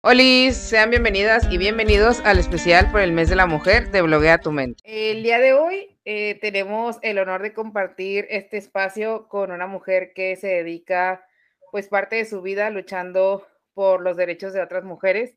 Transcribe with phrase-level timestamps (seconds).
[0.00, 0.22] Hola,
[0.52, 4.52] sean bienvenidas y bienvenidos al especial por el mes de la mujer de Bloguea tu
[4.52, 4.80] mente.
[4.84, 10.12] El día de hoy eh, tenemos el honor de compartir este espacio con una mujer
[10.14, 11.26] que se dedica
[11.72, 15.34] pues parte de su vida luchando por los derechos de otras mujeres,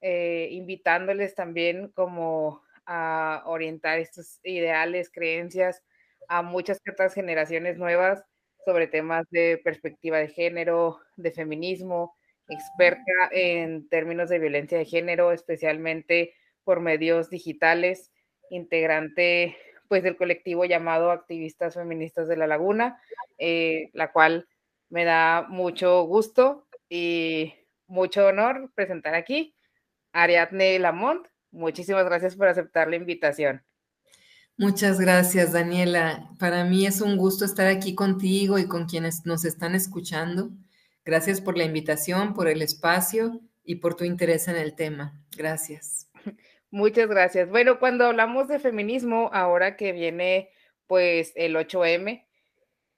[0.00, 5.82] eh, invitándoles también como a orientar estos ideales, creencias
[6.28, 8.22] a muchas otras generaciones nuevas
[8.64, 12.14] sobre temas de perspectiva de género, de feminismo,
[12.48, 18.12] experta en términos de violencia de género, especialmente por medios digitales,
[18.50, 19.56] integrante
[19.88, 23.00] pues del colectivo llamado Activistas Feministas de la Laguna,
[23.38, 24.48] eh, la cual
[24.88, 27.54] me da mucho gusto y
[27.86, 29.54] mucho honor presentar aquí
[30.12, 31.26] Ariadne Lamont.
[31.50, 33.62] Muchísimas gracias por aceptar la invitación.
[34.58, 36.30] Muchas gracias, Daniela.
[36.38, 40.50] Para mí es un gusto estar aquí contigo y con quienes nos están escuchando.
[41.06, 45.22] Gracias por la invitación, por el espacio y por tu interés en el tema.
[45.36, 46.10] Gracias.
[46.72, 47.48] Muchas gracias.
[47.48, 50.50] Bueno, cuando hablamos de feminismo, ahora que viene
[50.88, 52.26] pues el 8M,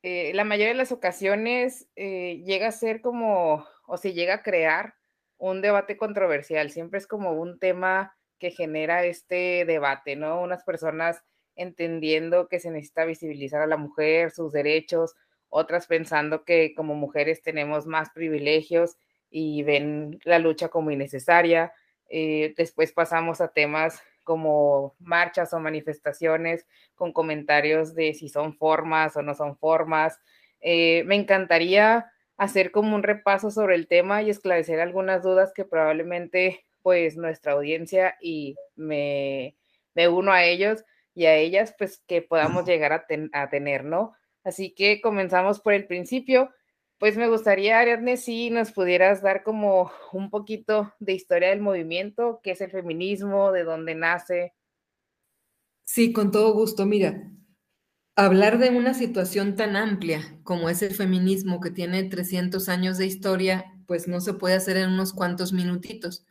[0.02, 4.42] eh, la mayoría de las ocasiones eh, llega a ser como, o se llega a
[4.42, 4.94] crear
[5.36, 6.70] un debate controversial.
[6.70, 10.40] Siempre es como un tema que genera este debate, ¿no?
[10.40, 11.22] Unas personas
[11.56, 15.14] entendiendo que se necesita visibilizar a la mujer, sus derechos,
[15.48, 18.96] otras pensando que como mujeres tenemos más privilegios
[19.30, 21.72] y ven la lucha como innecesaria.
[22.08, 29.16] Eh, después pasamos a temas como marchas o manifestaciones con comentarios de si son formas
[29.16, 30.18] o no son formas.
[30.60, 35.64] Eh, me encantaría hacer como un repaso sobre el tema y esclarecer algunas dudas que
[35.64, 39.56] probablemente pues nuestra audiencia y me,
[39.94, 44.14] me uno a ellos y a ellas pues que podamos llegar a, a tener, ¿no?
[44.44, 46.50] Así que comenzamos por el principio.
[46.98, 52.40] Pues me gustaría, Ariadne, si nos pudieras dar como un poquito de historia del movimiento,
[52.42, 54.52] qué es el feminismo, de dónde nace.
[55.84, 56.86] Sí, con todo gusto.
[56.86, 57.30] Mira,
[58.16, 63.06] hablar de una situación tan amplia como es el feminismo que tiene 300 años de
[63.06, 66.26] historia, pues no se puede hacer en unos cuantos minutitos.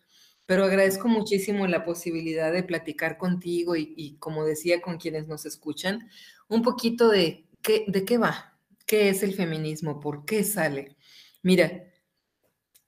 [0.45, 5.45] Pero agradezco muchísimo la posibilidad de platicar contigo y, y como decía, con quienes nos
[5.45, 6.09] escuchan,
[6.49, 8.57] un poquito de ¿de qué va?
[8.85, 9.99] ¿Qué es el feminismo?
[9.99, 10.97] ¿Por qué sale?
[11.43, 11.83] Mira,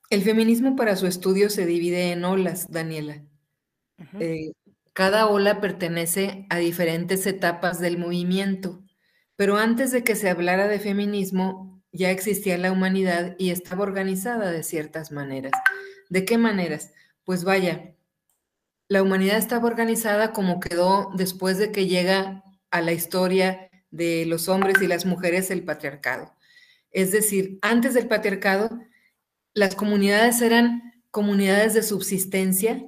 [0.09, 3.23] el feminismo para su estudio se divide en olas, Daniela.
[4.19, 4.53] Eh,
[4.93, 8.83] cada ola pertenece a diferentes etapas del movimiento,
[9.35, 14.51] pero antes de que se hablara de feminismo, ya existía la humanidad y estaba organizada
[14.51, 15.53] de ciertas maneras.
[16.09, 16.91] ¿De qué maneras?
[17.23, 17.95] Pues vaya,
[18.87, 24.49] la humanidad estaba organizada como quedó después de que llega a la historia de los
[24.49, 26.33] hombres y las mujeres el patriarcado.
[26.91, 28.79] Es decir, antes del patriarcado,
[29.53, 32.85] las comunidades eran comunidades de subsistencia,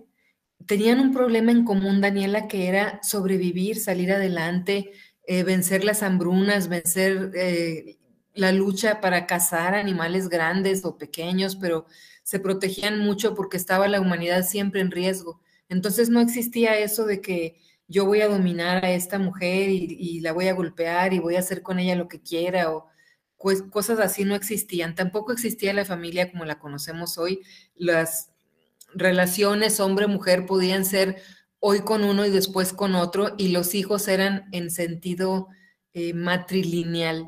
[0.65, 4.91] tenían un problema en común, Daniela, que era sobrevivir, salir adelante,
[5.27, 7.97] eh, vencer las hambrunas, vencer eh,
[8.33, 11.85] la lucha para cazar animales grandes o pequeños, pero
[12.23, 15.41] se protegían mucho porque estaba la humanidad siempre en riesgo.
[15.69, 17.59] Entonces no existía eso de que
[17.91, 21.39] yo voy a dominar a esta mujer y, la voy a golpear y voy a
[21.39, 22.87] hacer con ella lo que quiera o
[23.69, 24.95] cosas así no existían.
[24.95, 27.41] Tampoco existía la familia como la conocemos hoy.
[27.75, 28.31] Las
[28.93, 31.21] relaciones hombre-mujer podían ser
[31.59, 35.49] hoy con uno y después con otro y los hijos eran en sentido
[35.93, 37.27] eh, matrilineal.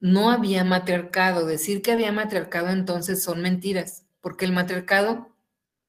[0.00, 1.44] No había matriarcado.
[1.44, 5.34] Decir que había matriarcado entonces son mentiras, porque el matriarcado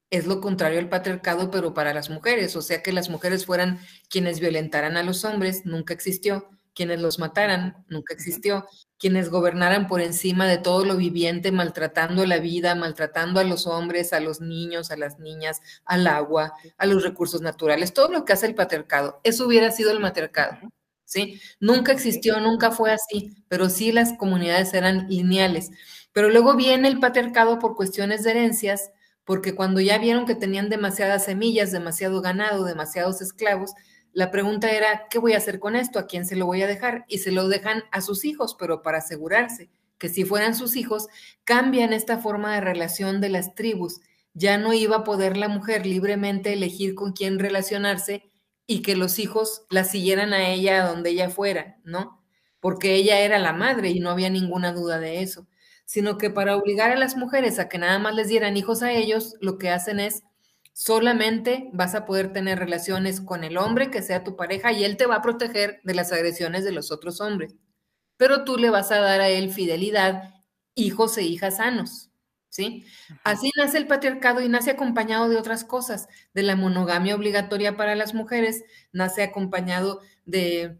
[0.10, 3.80] es lo contrario al patriarcado, pero para las mujeres, o sea que las mujeres fueran
[4.10, 8.66] quienes violentaran a los hombres, nunca existió, quienes los mataran, nunca existió,
[8.98, 14.14] quienes gobernaran por encima de todo lo viviente, maltratando la vida, maltratando a los hombres,
[14.14, 18.34] a los niños, a las niñas, al agua, a los recursos naturales, todo lo que
[18.34, 20.58] hace el patriarcado, eso hubiera sido el matriarcado.
[21.06, 21.42] ¿Sí?
[21.60, 25.72] Nunca existió, nunca fue así, pero sí las comunidades eran lineales.
[26.14, 28.92] Pero luego viene el patriarcado por cuestiones de herencias,
[29.30, 33.74] porque cuando ya vieron que tenían demasiadas semillas, demasiado ganado, demasiados esclavos,
[34.12, 36.00] la pregunta era, ¿qué voy a hacer con esto?
[36.00, 37.06] ¿A quién se lo voy a dejar?
[37.08, 41.10] Y se lo dejan a sus hijos, pero para asegurarse que si fueran sus hijos,
[41.44, 44.02] cambian esta forma de relación de las tribus.
[44.34, 48.24] Ya no iba a poder la mujer libremente elegir con quién relacionarse
[48.66, 52.20] y que los hijos la siguieran a ella a donde ella fuera, ¿no?
[52.60, 55.46] Porque ella era la madre y no había ninguna duda de eso
[55.90, 58.92] sino que para obligar a las mujeres a que nada más les dieran hijos a
[58.92, 60.22] ellos, lo que hacen es
[60.72, 64.98] solamente vas a poder tener relaciones con el hombre que sea tu pareja y él
[64.98, 67.56] te va a proteger de las agresiones de los otros hombres.
[68.18, 70.36] Pero tú le vas a dar a él fidelidad,
[70.76, 72.12] hijos e hijas sanos.
[72.50, 72.86] ¿sí?
[73.24, 77.96] Así nace el patriarcado y nace acompañado de otras cosas, de la monogamia obligatoria para
[77.96, 80.78] las mujeres, nace acompañado de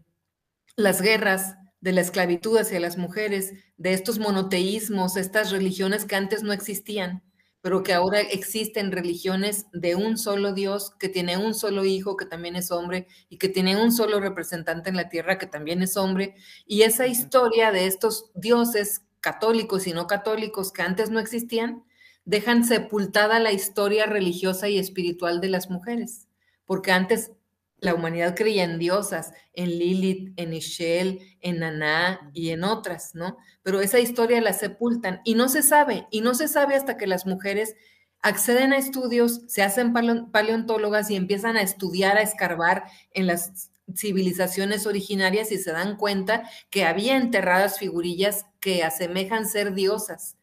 [0.76, 6.42] las guerras, de la esclavitud hacia las mujeres, de estos monoteísmos, estas religiones que antes
[6.42, 7.22] no existían,
[7.62, 12.24] pero que ahora existen religiones de un solo Dios, que tiene un solo hijo, que
[12.26, 15.96] también es hombre, y que tiene un solo representante en la tierra, que también es
[15.96, 16.34] hombre.
[16.66, 21.84] Y esa historia de estos dioses católicos y no católicos que antes no existían,
[22.24, 26.28] dejan sepultada la historia religiosa y espiritual de las mujeres,
[26.64, 27.32] porque antes
[27.80, 33.38] la humanidad creía en diosas, en Lilith, en Ishel, en Naná y en otras, ¿no?
[33.62, 37.06] Pero esa historia la sepultan y no se sabe, y no se sabe hasta que
[37.06, 37.74] las mujeres
[38.22, 44.86] acceden a estudios, se hacen paleontólogas y empiezan a estudiar, a escarbar en las civilizaciones
[44.86, 50.36] originarias y se dan cuenta que había enterradas figurillas que asemejan ser diosas.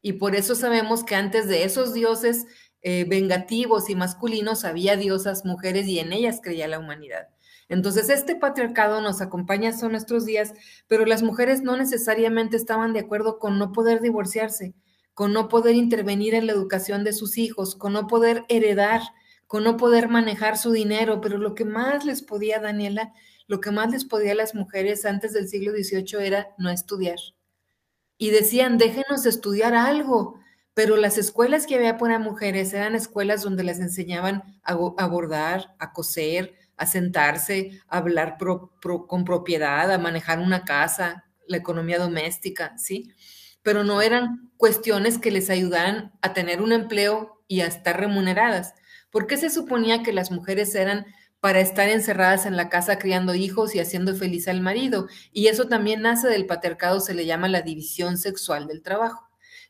[0.00, 2.46] Y por eso sabemos que antes de esos dioses
[2.86, 7.28] eh, vengativos y masculinos había diosas mujeres y en ellas creía la humanidad.
[7.70, 10.52] Entonces, este patriarcado nos acompaña hasta nuestros días,
[10.86, 14.74] pero las mujeres no necesariamente estaban de acuerdo con no poder divorciarse,
[15.14, 19.00] con no poder intervenir en la educación de sus hijos, con no poder heredar,
[19.46, 23.14] con no poder manejar su dinero, pero lo que más les podía, Daniela,
[23.46, 27.16] lo que más les podía a las mujeres antes del siglo XVIII era no estudiar.
[28.18, 30.43] Y decían, déjenos estudiar algo,
[30.74, 34.74] pero las escuelas que había para mujeres eran escuelas donde les enseñaban a,
[35.06, 41.98] bordar, a coser, a sentarse, a hablar con propiedad, a manejar una casa, la economía
[41.98, 43.12] doméstica, ¿sí?
[43.62, 48.74] Pero no eran cuestiones que les ayudaran a tener un empleo y a estar remuneradas.
[49.10, 51.06] ¿Por qué se suponía que las mujeres eran
[51.38, 55.06] para estar encerradas en la casa criando hijos y haciendo feliz al marido?
[55.32, 59.23] Y eso también nace del patriarcado, se le llama la división sexual del trabajo.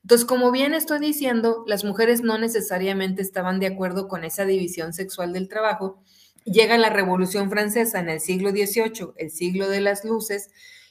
[0.05, 4.93] Entonces, como bien estoy diciendo, las mujeres no necesariamente estaban de acuerdo con esa división
[4.93, 6.03] sexual del trabajo.
[6.45, 10.51] Llega la Revolución Francesa en el siglo XVIII, el siglo de las luces,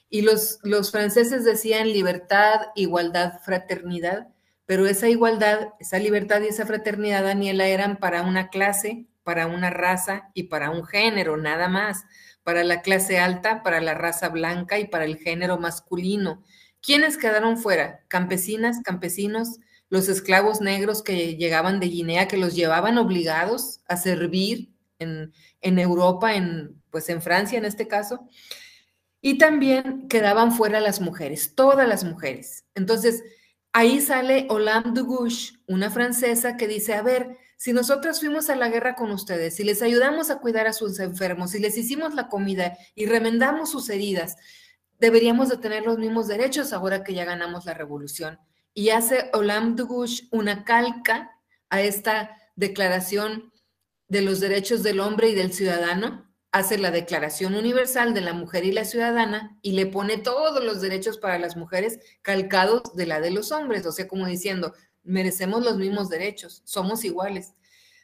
[0.10, 4.30] y los, los franceses decían libertad, igualdad, fraternidad,
[4.66, 9.70] pero esa igualdad, esa libertad y esa fraternidad, Daniela, eran para una clase, para una
[9.70, 12.04] raza y para un género, nada más.
[12.42, 16.42] Para la clase alta, para la raza blanca y para el género masculino.
[16.84, 18.04] ¿Quiénes quedaron fuera?
[18.10, 24.74] Campesinas, campesinos, los esclavos negros que llegaban de Guinea, que los llevaban obligados a servir
[25.00, 25.32] en,
[25.62, 28.28] Europa, en, pues en Francia en este caso.
[29.22, 32.66] Y también quedaban fuera las mujeres, todas las mujeres.
[32.76, 33.24] Entonces,
[33.72, 34.46] ahí sale
[34.94, 39.10] de Gouges, una francesa que dice, a ver, si nosotras fuimos a la guerra con
[39.12, 43.06] ustedes, si les ayudamos a cuidar a sus enfermos, si les hicimos la comida y
[43.06, 44.36] remendamos sus heridas,
[45.04, 48.40] deberíamos de tener los mismos derechos ahora que ya ganamos la revolución.
[48.74, 49.76] Y hace Olam
[50.32, 51.38] una calca
[51.70, 53.52] a esta declaración
[54.08, 58.64] de los derechos del hombre y del ciudadano, hace la Declaración Universal de la Mujer
[58.64, 63.20] y la Ciudadana y le pone todos los derechos para las mujeres calcados de la
[63.20, 64.74] de los hombres, o sea, como diciendo,
[65.04, 67.56] merecemos los mismos derechos, somos iguales.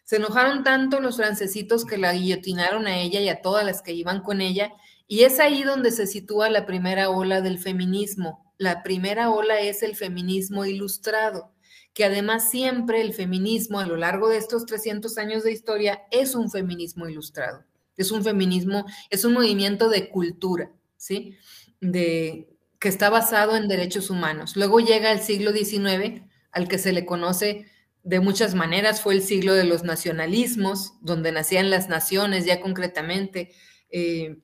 [0.03, 3.93] Se enojaron tanto los francesitos que la guillotinaron a ella y a todas las que
[3.93, 4.73] iban con ella
[5.11, 8.53] y es ahí donde se sitúa la primera ola del feminismo.
[8.59, 11.51] La primera ola es el feminismo ilustrado,
[11.95, 16.35] que además siempre el feminismo a lo largo de estos 300 años de historia es
[16.35, 17.65] un feminismo ilustrado.
[17.97, 21.35] Es un feminismo, es un movimiento de cultura, ¿sí?
[21.81, 22.47] De,
[22.79, 24.55] que está basado en derechos humanos.
[24.55, 27.65] Luego llega el siglo XIX, al que se le conoce
[28.03, 33.49] de muchas maneras, fue el siglo de los nacionalismos, donde nacían las naciones ya concretamente.
[33.89, 34.37] Eh,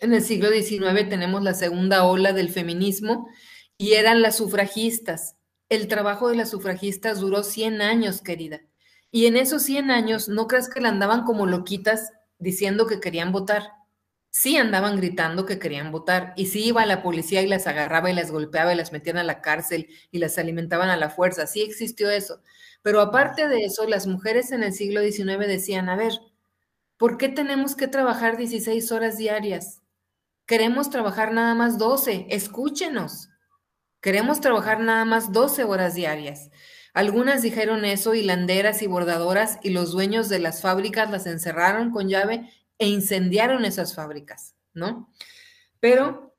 [0.00, 3.28] en el siglo XIX tenemos la segunda ola del feminismo
[3.78, 5.36] y eran las sufragistas.
[5.68, 8.60] El trabajo de las sufragistas duró 100 años, querida.
[9.10, 13.32] Y en esos 100 años, no crees que la andaban como loquitas diciendo que querían
[13.32, 13.64] votar.
[14.30, 16.32] Sí andaban gritando que querían votar.
[16.36, 19.24] Y sí iba la policía y las agarraba y las golpeaba y las metían a
[19.24, 21.46] la cárcel y las alimentaban a la fuerza.
[21.46, 22.40] Sí existió eso.
[22.82, 26.12] Pero aparte de eso, las mujeres en el siglo XIX decían, a ver,
[26.96, 29.79] ¿por qué tenemos que trabajar 16 horas diarias?
[30.50, 33.28] Queremos trabajar nada más 12, escúchenos.
[34.00, 36.50] Queremos trabajar nada más 12 horas diarias.
[36.92, 42.08] Algunas dijeron eso, hilanderas y bordadoras, y los dueños de las fábricas las encerraron con
[42.08, 45.08] llave e incendiaron esas fábricas, ¿no?
[45.78, 46.34] Pero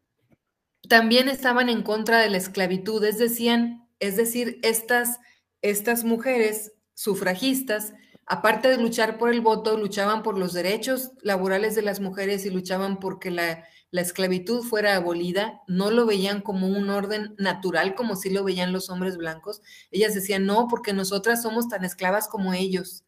[0.90, 5.20] también estaban en contra de la esclavitud, es, decían, es decir, estas,
[5.62, 7.94] estas mujeres sufragistas,
[8.26, 12.50] aparte de luchar por el voto, luchaban por los derechos laborales de las mujeres y
[12.50, 18.16] luchaban porque la la esclavitud fuera abolida, no lo veían como un orden natural como
[18.16, 19.62] si lo veían los hombres blancos.
[19.92, 23.04] Ellas decían, no, porque nosotras somos tan esclavas como ellos.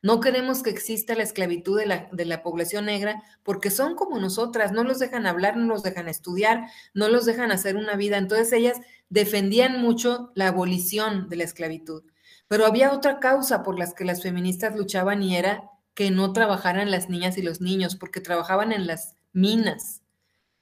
[0.00, 4.20] No queremos que exista la esclavitud de la, de la, población negra porque son como
[4.20, 8.16] nosotras, no los dejan hablar, no los dejan estudiar, no los dejan hacer una vida.
[8.16, 12.04] Entonces ellas defendían mucho la abolición de la esclavitud.
[12.46, 16.92] Pero había otra causa por las que las feministas luchaban y era que no trabajaran
[16.92, 20.02] las niñas y los niños, porque trabajaban en las minas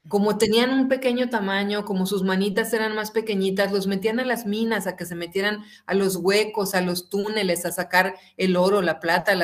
[0.08, 4.46] como tenían un pequeño tamaño, como sus manitas eran más pequeñitas, los metían a las
[4.46, 8.82] minas, a que se metieran a los huecos, a los túneles, a sacar el oro,
[8.82, 9.34] la plata,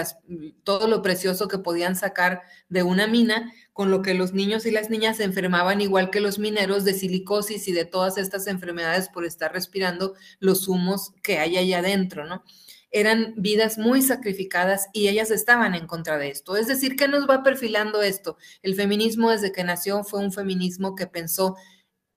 [0.64, 4.70] todo lo precioso que podían sacar de una mina, con lo que los niños y
[4.70, 9.08] las niñas se enfermaban igual que los mineros de silicosis y de todas estas enfermedades
[9.08, 12.44] por estar respirando los humos que hay allá adentro, ¿no?
[12.92, 16.56] Eran vidas muy sacrificadas y ellas estaban en contra de esto.
[16.56, 18.36] Es decir, ¿qué nos va perfilando esto?
[18.62, 21.56] El feminismo desde que nació fue un feminismo que pensó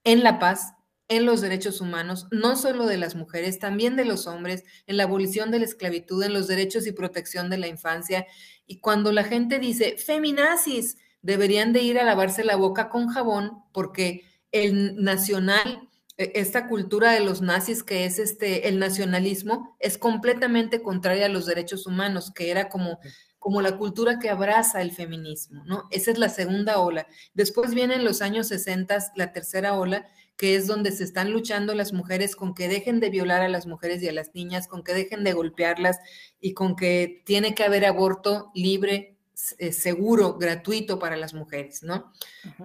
[0.03, 0.73] en la paz,
[1.07, 5.03] en los derechos humanos, no solo de las mujeres, también de los hombres, en la
[5.03, 8.27] abolición de la esclavitud, en los derechos y protección de la infancia.
[8.67, 13.63] Y cuando la gente dice, feminazis, deberían de ir a lavarse la boca con jabón
[13.71, 20.81] porque el nacional esta cultura de los nazis que es este el nacionalismo es completamente
[20.81, 22.99] contraria a los derechos humanos, que era como
[23.45, 25.87] como la cultura que abraza el feminismo, ¿no?
[25.91, 27.05] Esa es la segunda ola.
[27.35, 31.93] Después vienen los años 60, la tercera ola, que es donde se están luchando las
[31.93, 34.95] mujeres con que dejen de violar a las mujeres y a las niñas, con que
[34.95, 35.99] dejen de golpearlas
[36.41, 39.15] y con que tiene que haber aborto libre,
[39.59, 42.11] eh, seguro, gratuito para las mujeres, ¿no?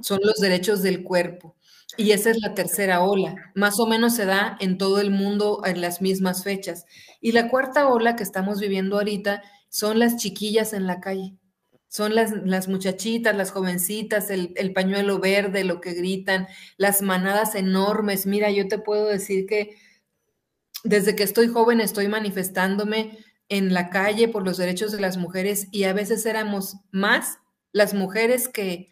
[0.01, 1.57] Son los derechos del cuerpo.
[1.97, 3.35] Y esa es la tercera ola.
[3.55, 6.87] Más o menos se da en todo el mundo en las mismas fechas.
[7.21, 11.37] Y la cuarta ola que estamos viviendo ahorita son las chiquillas en la calle.
[11.89, 17.57] Son las, las muchachitas, las jovencitas, el, el, pañuelo verde, lo que gritan, las manadas
[17.57, 18.27] enormes.
[18.27, 19.77] Mira, yo te puedo decir que
[20.85, 23.19] desde que estoy joven estoy manifestándome
[23.49, 27.39] en la calle por los derechos de las mujeres y a veces éramos más
[27.73, 28.89] las mujeres que,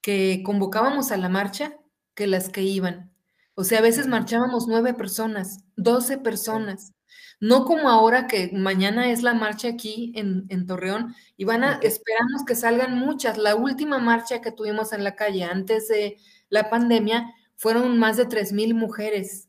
[0.00, 1.76] que convocábamos a la marcha
[2.14, 3.12] que las que iban.
[3.54, 6.92] O sea, a veces marchábamos nueve personas, doce personas.
[7.40, 11.80] No como ahora que mañana es la marcha aquí en, en Torreón y van a,
[11.82, 13.36] esperamos que salgan muchas.
[13.36, 18.26] La última marcha que tuvimos en la calle antes de la pandemia fueron más de
[18.26, 19.48] tres mil mujeres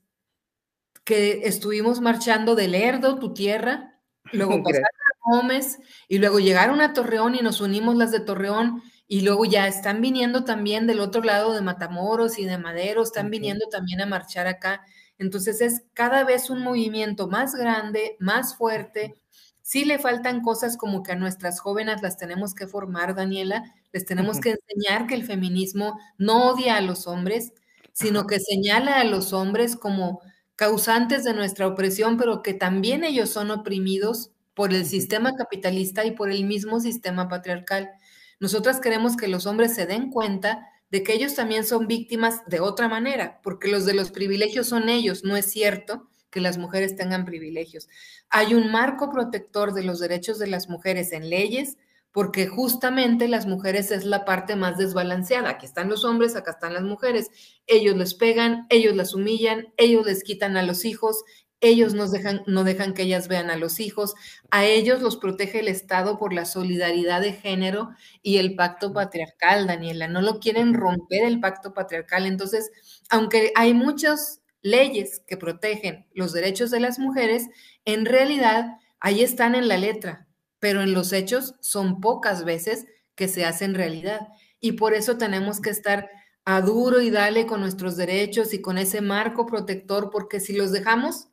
[1.03, 4.00] que estuvimos marchando de Lerdo, tu tierra,
[4.32, 8.82] luego pasaron a Gómez y luego llegaron a Torreón y nos unimos las de Torreón
[9.13, 13.29] y luego ya están viniendo también del otro lado de Matamoros y de Madero, están
[13.29, 14.82] viniendo también a marchar acá.
[15.20, 19.13] Entonces es cada vez un movimiento más grande, más fuerte.
[19.62, 24.03] Sí le faltan cosas como que a nuestras jóvenes las tenemos que formar, Daniela, les
[24.03, 27.53] tenemos que enseñar que el feminismo no odia a los hombres,
[27.91, 30.22] sino que señala a los hombres como
[30.55, 36.15] causantes de nuestra opresión, pero que también ellos son oprimidos por el sistema capitalista y
[36.15, 37.91] por el mismo sistema patriarcal.
[38.40, 42.60] Nosotras queremos que los hombres se den cuenta de que ellos también son víctimas de
[42.60, 46.96] otra manera, porque los de los privilegios son ellos, no es cierto que las mujeres
[46.96, 47.88] tengan privilegios.
[48.30, 51.78] Hay un marco protector de los derechos de las mujeres en leyes,
[52.12, 55.50] porque justamente las mujeres es la parte más desbalanceada.
[55.50, 57.32] Aquí están los hombres, acá están las mujeres.
[57.66, 61.24] Ellos les pegan, ellos las humillan, ellos les quitan a los hijos,
[61.63, 64.13] ellos nos dejan, no dejan que ellas vean a los hijos,
[64.51, 67.89] a ellos los protege el Estado por la solidaridad de género
[68.22, 72.25] y el pacto patriarcal, Daniela, no lo quieren romper el pacto patriarcal.
[72.25, 72.72] Entonces,
[73.10, 77.48] aunque hay muchas leyes que protegen los derechos de las mujeres,
[77.86, 78.65] en realidad
[79.00, 80.27] ahí están en la letra,
[80.60, 84.27] pero en los hechos son pocas veces que se hacen realidad.
[84.60, 86.10] Y por eso tenemos que estar
[86.46, 90.72] a duro y dale con nuestros derechos y con ese marco protector, porque si los
[90.72, 91.27] dejamos,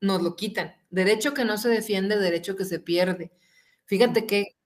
[0.00, 0.74] nos lo quitan.
[0.90, 3.30] Derecho que no se defiende, derecho que se pierde.
[3.84, 4.56] Fíjate qué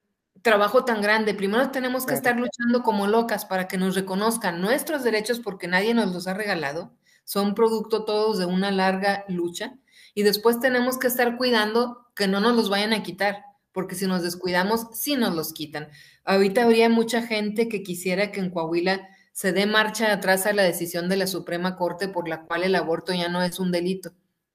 [0.43, 1.35] trabajo tan grande.
[1.35, 5.95] Primero tenemos que estar luchando como locas para que nos reconozcan nuestros derechos porque nadie
[5.95, 6.93] nos los ha regalado.
[7.25, 9.75] Son producto todos de una larga lucha.
[10.15, 14.07] Y después tenemos que estar cuidando que no nos los vayan a quitar, porque si
[14.07, 15.89] nos descuidamos, sí nos los quitan.
[16.25, 20.63] Ahorita habría mucha gente que quisiera que en Coahuila se dé marcha atrás a la
[20.63, 24.13] decisión de la Suprema Corte por la cual el aborto ya no es un delito.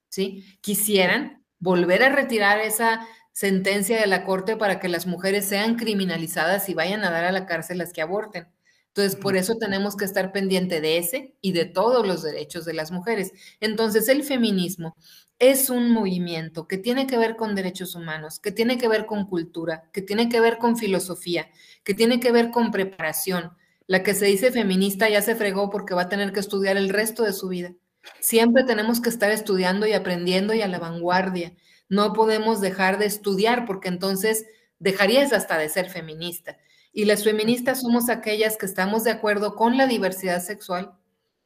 [0.09, 0.45] ¿Sí?
[0.61, 6.69] Quisieran volver a retirar esa sentencia de la Corte para que las mujeres sean criminalizadas
[6.69, 8.47] y vayan a dar a la cárcel las que aborten.
[8.87, 12.73] Entonces, por eso tenemos que estar pendiente de ese y de todos los derechos de
[12.73, 13.31] las mujeres.
[13.61, 14.95] Entonces, el feminismo
[15.37, 19.25] es un movimiento que tiene que ver con derechos humanos, que tiene que ver con
[19.25, 21.49] cultura, que tiene que ver con filosofía,
[21.83, 23.51] que tiene que ver con preparación,
[23.87, 26.89] La que se dice feminista ya se fregó porque va a tener que estudiar el
[26.89, 27.73] resto de su vida.
[28.19, 31.55] Siempre tenemos que estar estudiando y aprendiendo y a la vanguardia.
[31.87, 34.45] No podemos dejar de estudiar porque entonces
[34.79, 36.57] dejarías hasta de ser feminista.
[36.91, 40.93] Y las feministas somos aquellas que estamos de acuerdo con la diversidad sexual,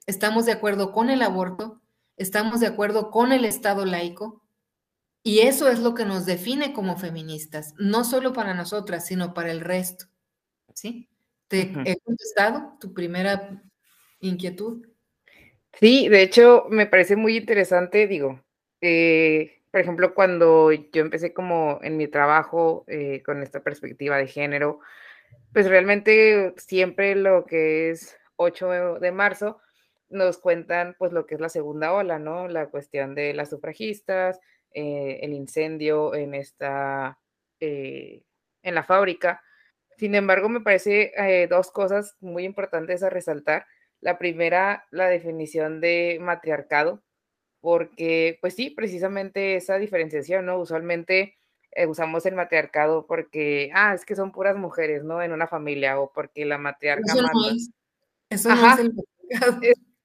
[0.05, 1.81] estamos de acuerdo con el aborto,
[2.17, 4.41] estamos de acuerdo con el Estado laico.
[5.21, 9.51] Y eso es lo que nos define como feministas, no solo para nosotras, sino para
[9.51, 10.05] el resto.
[10.73, 11.09] ¿Sí?
[11.47, 13.61] ¿Te he contestado tu primera
[14.19, 14.85] inquietud?
[15.79, 18.39] Sí, de hecho, me parece muy interesante, digo,
[18.81, 24.27] eh, por ejemplo, cuando yo empecé como en mi trabajo eh, con esta perspectiva de
[24.27, 24.79] género,
[25.53, 29.59] pues realmente siempre lo que es 8 de marzo
[30.09, 32.47] nos cuentan pues lo que es la segunda ola, ¿no?
[32.47, 34.39] La cuestión de las sufragistas,
[34.73, 37.19] eh, el incendio en esta,
[37.59, 39.41] en la fábrica.
[39.97, 41.13] Sin embargo, me parece
[41.49, 43.65] dos cosas muy importantes a resaltar.
[44.03, 47.01] La primera, la definición de matriarcado,
[47.61, 50.59] porque, pues sí, precisamente esa diferenciación, ¿no?
[50.59, 51.37] Usualmente
[51.71, 55.21] eh, usamos el matriarcado porque, ah, es que son puras mujeres, ¿no?
[55.21, 57.71] En una familia, o porque la matriarca Eso no es,
[58.29, 59.59] eso no es el matriarcado.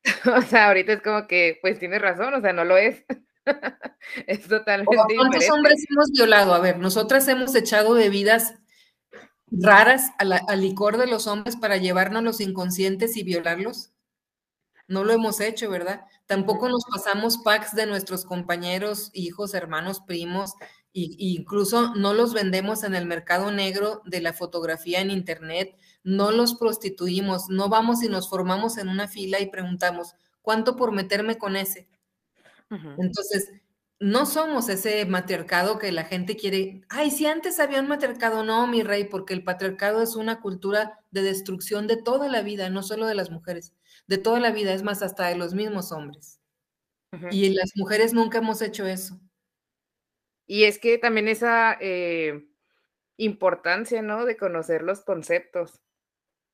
[0.38, 3.04] o sea, ahorita es como que, pues tienes razón, o sea, no lo es.
[4.26, 6.54] es totalmente ¿Cuántos hombres hemos violado?
[6.54, 8.54] A ver, nosotras hemos echado bebidas
[9.50, 13.92] raras al licor de los hombres para llevarnos los inconscientes y violarlos?
[14.86, 16.06] No lo hemos hecho, ¿verdad?
[16.26, 20.54] Tampoco nos pasamos packs de nuestros compañeros, hijos, hermanos, primos,
[20.94, 26.30] e incluso no los vendemos en el mercado negro de la fotografía en Internet, no
[26.30, 31.36] los prostituimos, no vamos y nos formamos en una fila y preguntamos, ¿cuánto por meterme
[31.36, 31.86] con ese?
[32.70, 33.50] Entonces,
[34.00, 36.82] no somos ese matriarcado que la gente quiere.
[36.88, 41.00] Ay, si antes había un matriarcado, no, mi rey, porque el patriarcado es una cultura
[41.10, 43.74] de destrucción de toda la vida, no solo de las mujeres,
[44.06, 46.40] de toda la vida, es más, hasta de los mismos hombres.
[47.30, 49.18] Y las mujeres nunca hemos hecho eso.
[50.46, 52.48] Y es que también esa eh,
[53.16, 54.24] importancia, ¿no?
[54.26, 55.80] De conocer los conceptos.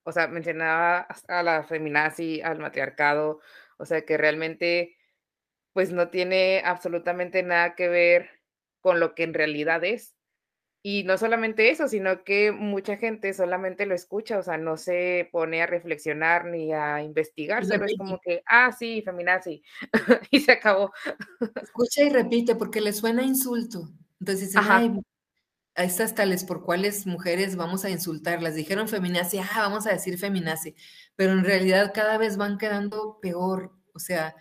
[0.05, 3.41] O sea, mencionaba a la feminazi, al matriarcado,
[3.79, 4.97] o sea, que realmente
[5.75, 8.31] pues no tiene absolutamente nada que ver
[8.81, 10.15] con lo que en realidad es.
[10.87, 15.29] Y no solamente eso, sino que mucha gente solamente lo escucha, o sea, no se
[15.33, 19.63] pone a reflexionar ni a investigar, solo es como que, ah, sí, feminazi,
[20.31, 20.93] y se acabó.
[21.63, 23.89] Escucha y repite porque le suena insulto.
[24.21, 25.01] Entonces dicen, ay,
[25.75, 28.55] a estas tales por cuáles mujeres vamos a insultarlas.
[28.55, 30.77] Dijeron feminazi, ah, vamos a decir feminazi,
[31.17, 34.37] pero en realidad cada vez van quedando peor, o sea,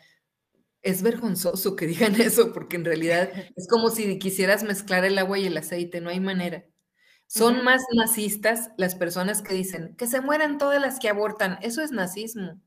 [0.83, 5.39] es vergonzoso que digan eso, porque en realidad es como si quisieras mezclar el agua
[5.39, 6.65] y el aceite, no hay manera.
[7.25, 11.57] Son más nazistas las personas que dicen que se mueran todas las que abortan.
[11.63, 12.61] Eso es nazismo.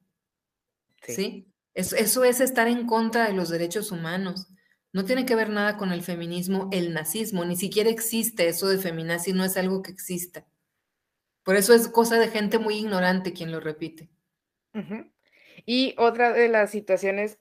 [1.07, 1.47] ¿Sí?
[1.73, 4.49] Eso, es estar en contra de los derechos humanos.
[4.93, 7.45] No tiene que ver nada con el feminismo, el nazismo.
[7.45, 10.47] Ni siquiera existe eso de feminazi, no es algo que exista.
[11.45, 14.11] Por eso es cosa de gente muy ignorante quien lo repite.
[15.65, 17.39] Y otra de las situaciones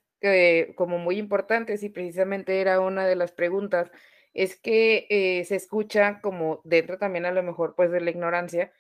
[0.75, 3.91] como muy importantes y precisamente era una de las preguntas,
[4.33, 8.71] es que eh, se escucha como dentro también a lo mejor pues de la ignorancia,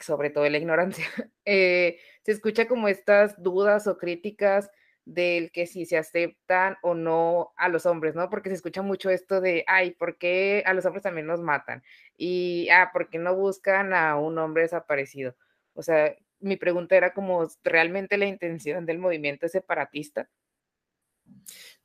[0.00, 1.06] sobre todo de la ignorancia,
[1.44, 4.70] eh, se escucha como estas dudas o críticas
[5.06, 8.28] del que si se aceptan o no a los hombres, ¿no?
[8.28, 11.82] Porque se escucha mucho esto de, ay, ¿por qué a los hombres también nos matan?
[12.16, 15.36] Y, ah, ¿por qué no buscan a un hombre desaparecido?
[15.74, 20.28] O sea, mi pregunta era como, ¿realmente la intención del movimiento es separatista?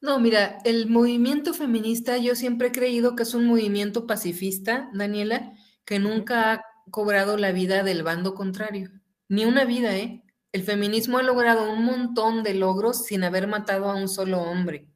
[0.02, 5.54] No, mira, el movimiento feminista yo siempre he creído que es un movimiento pacifista, Daniela,
[5.86, 8.90] que nunca ha cobrado la vida del bando contrario.
[9.30, 10.24] Ni una vida, ¿eh?
[10.52, 14.90] El feminismo ha logrado un montón de logros sin haber matado a un solo hombre.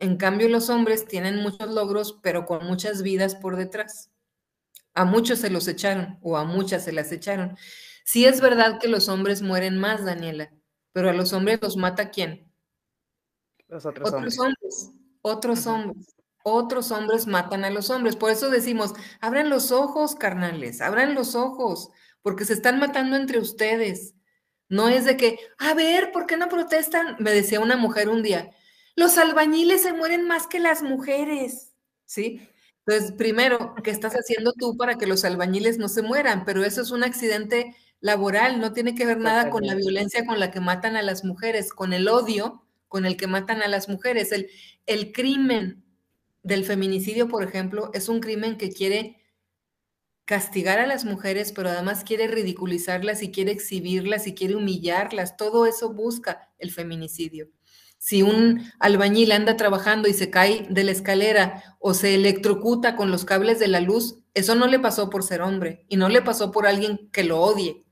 [0.00, 4.10] En cambio, los hombres tienen muchos logros, pero con muchas vidas por detrás.
[4.94, 7.56] A muchos se los echaron o a muchas se las echaron.
[8.04, 10.52] Sí es verdad que los hombres mueren más, Daniela,
[10.92, 12.51] pero a los hombres los mata quién?
[13.72, 14.90] Otros, hombres.
[15.22, 16.14] Otros hombres.
[16.44, 18.16] Otros hombres matan a los hombres.
[18.16, 23.38] Por eso decimos, abran los ojos, carnales, abran los ojos, porque se están matando entre
[23.38, 24.14] ustedes.
[24.68, 27.16] No es de que, a ver, ¿por qué no protestan?
[27.18, 28.50] Me decía una mujer un día,
[28.96, 31.72] los albañiles se mueren más que las mujeres,
[32.06, 32.48] ¿sí?
[32.84, 36.44] Entonces, primero, ¿qué estás haciendo tú para que los albañiles no se mueran?
[36.44, 40.40] Pero eso es un accidente laboral, no tiene que ver nada con la violencia con
[40.40, 43.88] la que matan a las mujeres, con el odio con el que matan a las
[43.88, 44.32] mujeres.
[44.84, 45.82] El, crimen
[46.42, 49.16] del feminicidio, por ejemplo, es un crimen que quiere
[50.26, 55.38] castigar a las mujeres, pero además quiere ridiculizarlas y quiere exhibirlas y quiere humillarlas.
[55.38, 57.48] Todo eso busca el feminicidio.
[57.96, 63.10] Si un albañil anda trabajando y se cae de la escalera o se electrocuta con
[63.10, 66.20] los cables de la luz, eso no le pasó por ser hombre y no le
[66.20, 67.86] pasó por alguien que lo odie.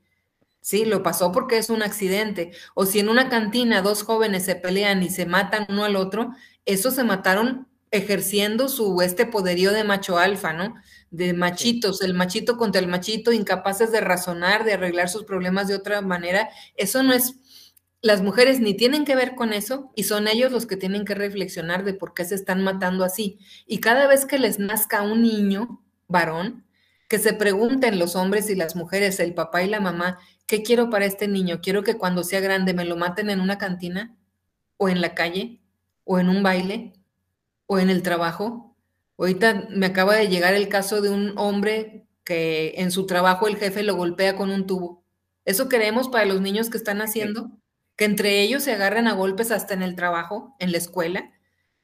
[0.61, 2.51] Sí, lo pasó porque es un accidente.
[2.75, 6.31] O si en una cantina dos jóvenes se pelean y se matan uno al otro,
[6.65, 10.75] eso se mataron ejerciendo su este poderío de macho alfa, ¿no?
[11.09, 15.75] De machitos, el machito contra el machito, incapaces de razonar, de arreglar sus problemas de
[15.75, 16.49] otra manera.
[16.77, 17.35] Eso no es,
[18.01, 21.15] las mujeres ni tienen que ver con eso y son ellos los que tienen que
[21.15, 23.39] reflexionar de por qué se están matando así.
[23.65, 26.65] Y cada vez que les nazca un niño varón,
[27.09, 30.17] que se pregunten los hombres y las mujeres, el papá y la mamá,
[30.51, 31.61] ¿qué quiero para este niño?
[31.61, 34.17] ¿Quiero que cuando sea grande me lo maten en una cantina
[34.75, 35.61] o en la calle
[36.03, 36.91] o en un baile
[37.67, 38.75] o en el trabajo?
[39.17, 43.55] Ahorita me acaba de llegar el caso de un hombre que en su trabajo el
[43.55, 45.05] jefe lo golpea con un tubo.
[45.45, 47.49] ¿Eso queremos para los niños que están haciendo?
[47.95, 51.31] Que entre ellos se agarren a golpes hasta en el trabajo, en la escuela.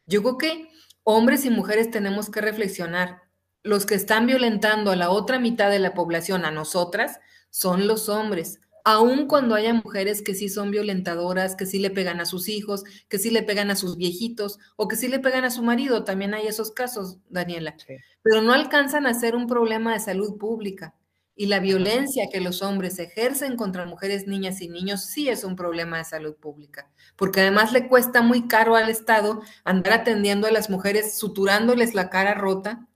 [0.08, 0.68] Yo creo que
[1.04, 3.22] hombres y mujeres tenemos que reflexionar
[3.64, 8.10] los que están violentando a la otra mitad de la población, a nosotras, son los
[8.10, 8.60] hombres.
[8.84, 12.84] Aun cuando haya mujeres que sí son violentadoras, que sí le pegan a sus hijos,
[13.10, 16.06] que sí le pegan a sus viejitos o que sí le pegan a su marido,
[16.06, 17.76] también hay esos casos, Daniela.
[18.24, 20.96] Pero no alcanzan a ser un problema de salud pública.
[21.40, 25.56] Y la violencia que los hombres ejercen contra mujeres, niñas y niños sí es un
[25.56, 30.52] problema de salud pública, porque además le cuesta muy caro al Estado andar atendiendo a
[30.52, 32.88] las mujeres, suturándoles la cara rota,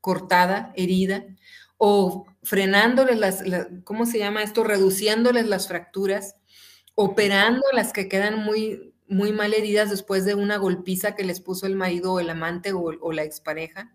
[0.00, 1.26] cortada, herida,
[1.76, 3.44] o frenándoles las,
[3.84, 4.64] ¿cómo se llama esto?
[4.64, 6.36] Reduciéndoles las fracturas,
[6.94, 11.66] operando las que quedan muy, muy mal heridas después de una golpiza que les puso
[11.66, 13.94] el marido o el amante o, o la expareja.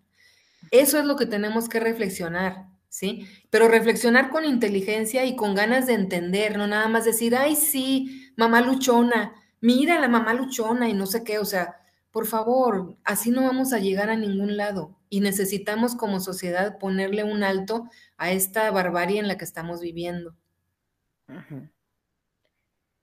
[0.71, 3.27] Eso es lo que tenemos que reflexionar, ¿sí?
[3.49, 8.31] Pero reflexionar con inteligencia y con ganas de entender, no nada más decir, ay, sí,
[8.35, 11.77] mamá luchona, mira la mamá luchona y no sé qué, o sea,
[12.11, 17.23] por favor, así no vamos a llegar a ningún lado y necesitamos como sociedad ponerle
[17.23, 20.35] un alto a esta barbarie en la que estamos viviendo.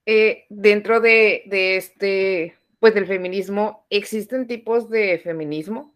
[0.07, 1.44] Eh, dentro de,
[1.77, 5.94] este, pues del feminismo, ¿existen tipos de feminismo?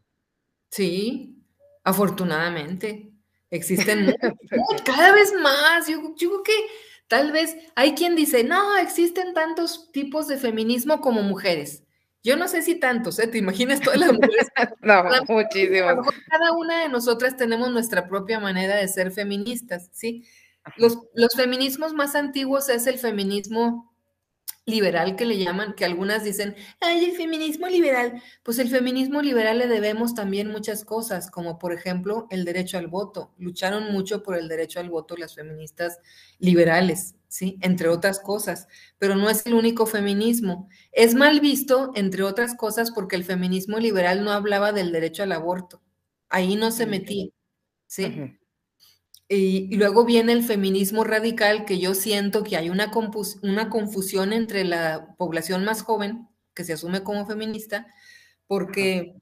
[0.70, 1.36] Sí,
[1.84, 3.10] afortunadamente.
[3.50, 4.14] Existen
[4.84, 5.88] cada vez más.
[5.88, 6.66] Yo, yo creo que
[7.08, 11.82] tal vez hay quien dice, no, existen tantos tipos de feminismo como mujeres.
[12.28, 13.26] Yo no sé si tantos, ¿eh?
[13.26, 14.48] ¿Te imaginas todas las mujeres?
[14.82, 15.96] no, muchísimas.
[16.28, 20.26] Cada una de nosotras tenemos nuestra propia manera de ser feministas, ¿sí?
[20.76, 23.87] Los, los, feminismos más antiguos es el feminismo
[24.68, 28.22] liberal que le llaman, que algunas dicen, ay, el feminismo liberal.
[28.42, 32.86] Pues el feminismo liberal le debemos también muchas cosas, como por ejemplo el derecho al
[32.86, 33.32] voto.
[33.38, 35.98] Lucharon mucho por el derecho al voto las feministas
[36.38, 37.58] liberales, ¿sí?
[37.62, 40.68] Entre otras cosas, pero no es el único feminismo.
[40.92, 45.32] Es mal visto, entre otras cosas, porque el feminismo liberal no hablaba del derecho al
[45.32, 45.82] aborto.
[46.28, 47.28] Ahí no se metía,
[47.86, 48.37] ¿sí?
[49.28, 52.90] Y, luego viene el feminismo radical, que yo siento que hay una,
[53.42, 57.86] una confusión entre la población más joven, que se asume como feminista,
[58.46, 59.16] porque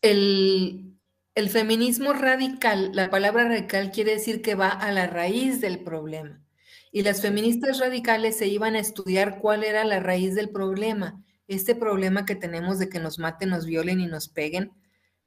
[0.00, 0.96] el,
[1.34, 6.42] el feminismo radical, la palabra radical quiere decir que va a la raíz del problema.
[6.90, 11.22] Y las feministas radicales se iban a estudiar cuál era la raíz del problema.
[11.46, 14.72] Este problema que tenemos de que nos maten, nos violen y nos peguen,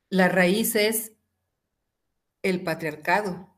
[0.10, 1.14] la raíz es
[2.42, 3.51] el patriarcado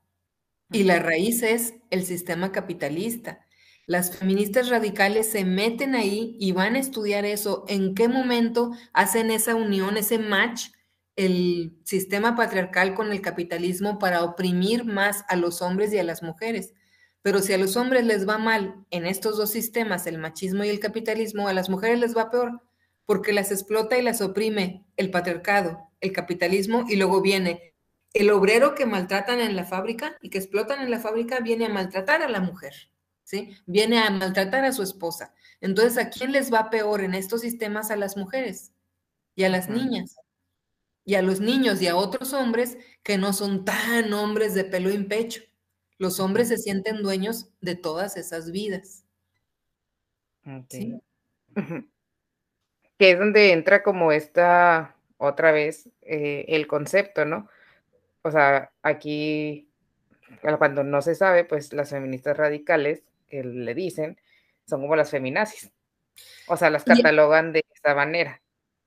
[0.73, 3.45] y la raíz es el sistema capitalista.
[3.85, 9.29] Las feministas radicales se meten ahí y van a estudiar eso, en qué momento hacen
[9.29, 10.69] esa unión, ese match,
[11.15, 16.23] el sistema patriarcal con el capitalismo para oprimir más a los hombres y a las
[16.23, 16.73] mujeres.
[17.21, 20.69] Pero si a los hombres les va mal en estos dos sistemas, el machismo y
[20.69, 22.61] el capitalismo, a las mujeres les va peor,
[23.05, 27.72] porque las explota y las oprime el patriarcado, el capitalismo, y luego viene
[28.13, 31.69] el obrero que maltratan en la fábrica y que explotan en la fábrica, viene a
[31.69, 32.73] maltratar a la mujer,
[33.23, 33.57] ¿sí?
[33.65, 35.33] Viene a maltratar a su esposa.
[35.61, 37.91] Entonces, ¿a quién les va peor en estos sistemas?
[37.91, 38.71] A las mujeres
[39.35, 40.15] y a las niñas
[41.05, 44.89] y a los niños y a otros hombres que no son tan hombres de pelo
[44.89, 45.41] en pecho.
[45.97, 49.05] Los hombres se sienten dueños de todas esas vidas.
[52.97, 57.49] Que es donde entra como esta, otra vez, eh, el concepto, ¿no?
[58.23, 59.69] O sea, aquí,
[60.57, 64.17] cuando no se sabe, pues las feministas radicales que le dicen
[64.67, 65.71] son como las feminazis.
[66.47, 68.41] O sea, las catalogan de esa manera.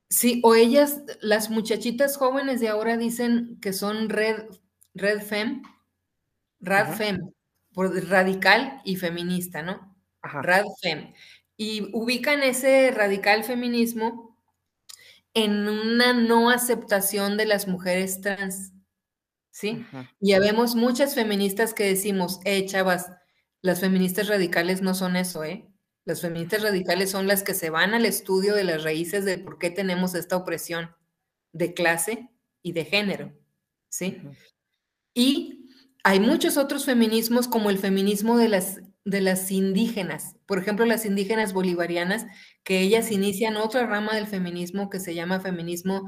[0.09, 4.45] Sí, o ellas, las muchachitas jóvenes de ahora dicen que son red,
[4.93, 5.61] red fem,
[6.59, 7.31] Radfem,
[8.09, 9.95] radical y feminista, ¿no?
[10.21, 11.13] Radfem.
[11.55, 14.37] Y ubican ese radical feminismo
[15.33, 18.73] en una no aceptación de las mujeres trans,
[19.57, 19.83] ¿sí?
[20.19, 23.11] Y habemos muchas feministas que decimos, eh, chavas,
[23.63, 25.67] las feministas radicales no son eso, ¿eh?
[26.05, 29.57] Las feministas radicales son las que se van al estudio de las raíces de por
[29.57, 30.91] qué tenemos esta opresión
[31.53, 32.29] de clase
[32.61, 33.33] y de género,
[33.89, 34.21] ¿sí?
[35.15, 35.71] Y
[36.03, 41.03] hay muchos otros feminismos como el feminismo de las, de las indígenas, por ejemplo, las
[41.03, 42.27] indígenas bolivarianas,
[42.63, 46.07] que ellas inician otra rama del feminismo que se llama feminismo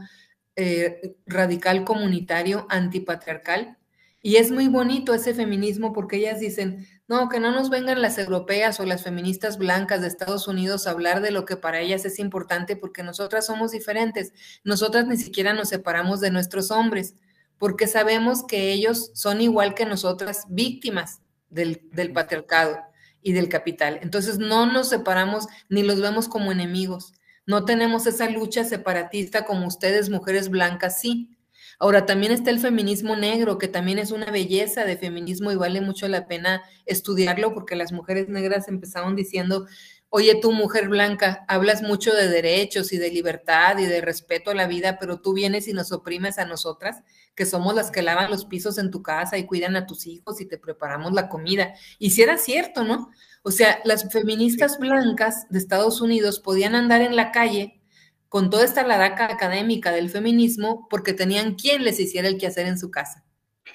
[0.62, 3.78] eh, radical comunitario antipatriarcal.
[4.22, 8.18] Y es muy bonito ese feminismo porque ellas dicen, no, que no nos vengan las
[8.18, 12.04] europeas o las feministas blancas de Estados Unidos a hablar de lo que para ellas
[12.04, 14.34] es importante porque nosotras somos diferentes.
[14.66, 17.16] Nosotras ni siquiera nos separamos de nuestros hombres
[17.58, 22.80] porque sabemos que ellos son igual que nosotras víctimas del, del patriarcado
[23.22, 23.98] y del capital.
[24.02, 27.14] Entonces no nos separamos ni los vemos como enemigos.
[27.50, 31.36] No tenemos esa lucha separatista como ustedes, mujeres blancas, sí.
[31.80, 35.82] Ahora, también está el feminismo negro, que también es una belleza de feminismo y vale
[35.82, 39.66] mucho la pena estudiarlo porque las mujeres negras empezaron diciendo,
[40.10, 44.54] oye, tú mujer blanca, hablas mucho de derechos y de libertad y de respeto a
[44.56, 47.02] la vida, pero tú vienes y nos oprimes a nosotras,
[47.34, 50.40] que somos las que lavan los pisos en tu casa y cuidan a tus hijos
[50.40, 51.74] y te preparamos la comida.
[51.98, 53.10] Y si era cierto, ¿no?
[53.44, 57.82] O sea, las feministas blancas de Estados Unidos podían andar en la calle
[58.28, 62.78] con toda esta laraca académica del feminismo porque tenían quien les hiciera el quehacer en
[62.78, 63.26] su casa.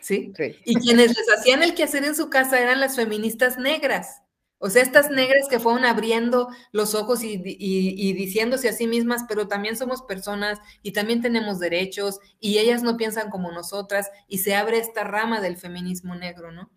[0.00, 0.32] ¿sí?
[0.64, 4.20] Y quienes les hacían el quehacer en su casa eran las feministas negras.
[4.58, 9.24] O sea, estas negras que fueron abriendo los ojos y, y, diciéndose a sí mismas,
[9.28, 14.38] pero también somos personas y también tenemos derechos y ellas no piensan como nosotras y
[14.38, 16.70] se abre esta rama del feminismo negro, ¿no?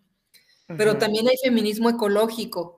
[0.66, 2.77] Pero también hay feminismo ecológico,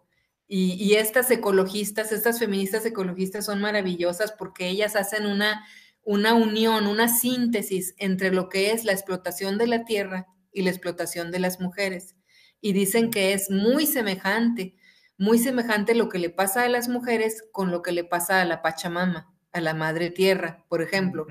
[0.52, 5.64] y, estas ecologistas, estas feministas ecologistas son maravillosas porque ellas hacen una,
[6.02, 10.70] una unión, una síntesis entre lo que es la explotación de la tierra y la
[10.70, 12.16] explotación de las mujeres.
[12.60, 14.74] Y dicen que es muy semejante,
[15.16, 18.44] muy semejante lo que le pasa a las mujeres con lo que le pasa a
[18.44, 21.28] la Pachamama, a la madre tierra, por ejemplo.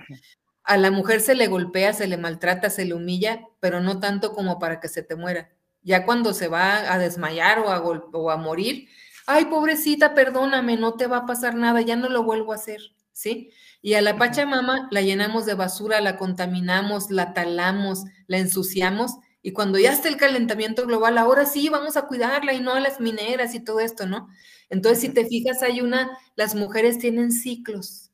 [0.63, 4.31] A la mujer se le golpea, se le maltrata, se le humilla, pero no tanto
[4.31, 5.49] como para que se te muera.
[5.81, 8.87] Ya cuando se va a desmayar o a, o a morir,
[9.29, 12.81] ay, pobrecita, perdóname, no te va a pasar nada, ya no lo vuelvo a hacer,
[13.11, 13.51] ¿sí?
[13.81, 19.53] Y a la Pachamama la llenamos de basura, la contaminamos, la talamos, la ensuciamos, y
[19.53, 22.99] cuando ya está el calentamiento global, ahora sí vamos a cuidarla y no a las
[22.99, 24.27] mineras y todo esto, ¿no?
[24.69, 28.11] Entonces, si te fijas, hay una, las mujeres tienen ciclos,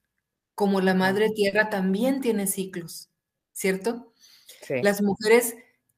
[0.54, 3.10] como la madre tierra también tiene ciclos,
[3.54, 4.14] ¿cierto?
[4.62, 4.76] Sí.
[4.84, 5.56] Las mujeres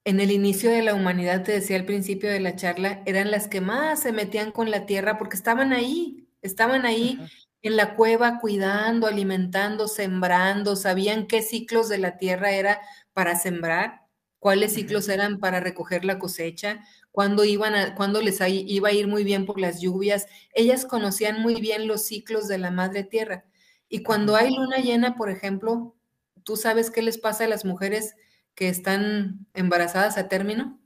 [0.07, 3.49] en el inicio de la humanidad, te decía al principio de la charla, eran las
[3.49, 7.19] que más se metían con la tierra porque estaban ahí, estaban ahí
[7.61, 12.79] en la cueva cuidando, alimentando, sembrando, sabían qué ciclos de la tierra era
[13.11, 14.03] para sembrar,
[14.39, 19.09] cuáles ciclos eran para recoger la cosecha, cuándo iban a, cuándo les iba a ir
[19.09, 20.27] muy bien por las lluvias.
[20.53, 23.43] Ellas conocían muy bien los ciclos de la madre tierra.
[23.89, 25.97] Y cuando hay luna llena, por ejemplo,
[26.43, 28.15] tú sabes qué les pasa a las mujeres
[28.57, 30.79] que están embarazadas a término?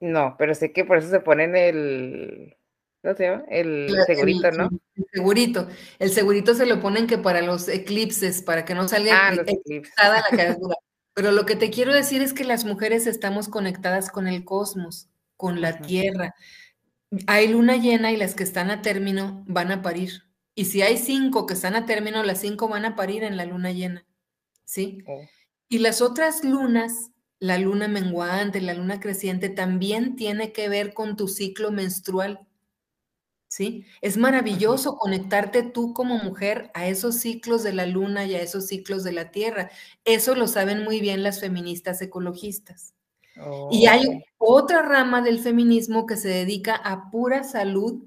[0.00, 2.56] No, pero sé que por eso se ponen el,
[3.00, 3.44] ¿cómo se llama?
[3.48, 4.68] El segurito, ¿no?
[4.96, 5.68] El, segurito.
[6.00, 9.44] El segurito se lo ponen que para los eclipses, para que no salga ah, la
[10.36, 10.74] caradura.
[11.14, 15.08] Pero lo que te quiero decir es que las mujeres estamos conectadas con el cosmos,
[15.36, 16.34] con la tierra.
[17.28, 20.24] Hay luna llena y las que están a término van a parir.
[20.56, 23.44] Y si hay cinco que están a término, las cinco van a parir en la
[23.44, 24.04] luna llena.
[24.70, 25.02] ¿Sí?
[25.68, 31.16] Y las otras lunas, la luna menguante, la luna creciente, también tiene que ver con
[31.16, 32.46] tu ciclo menstrual.
[33.48, 33.84] ¿Sí?
[34.00, 38.68] Es maravilloso conectarte tú como mujer a esos ciclos de la luna y a esos
[38.68, 39.72] ciclos de la tierra.
[40.04, 42.94] Eso lo saben muy bien las feministas ecologistas.
[43.72, 48.04] Y hay otra rama del feminismo que se dedica a pura salud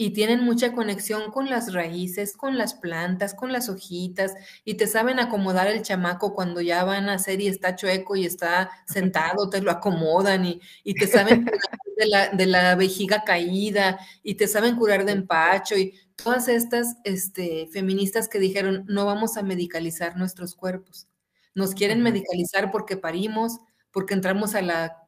[0.00, 4.32] y tienen mucha conexión con las raíces, con las plantas, con las hojitas,
[4.64, 8.24] y te saben acomodar el chamaco cuando ya van a hacer y está chueco y
[8.24, 11.58] está sentado, te lo acomodan y, y te saben curar
[11.96, 16.96] de la, de la, vejiga caída y te saben curar de empacho y todas estas
[17.02, 21.08] este, feministas que dijeron, no vamos a medicalizar nuestros cuerpos.
[21.56, 23.58] Nos quieren medicalizar porque parimos,
[23.90, 25.07] porque entramos a la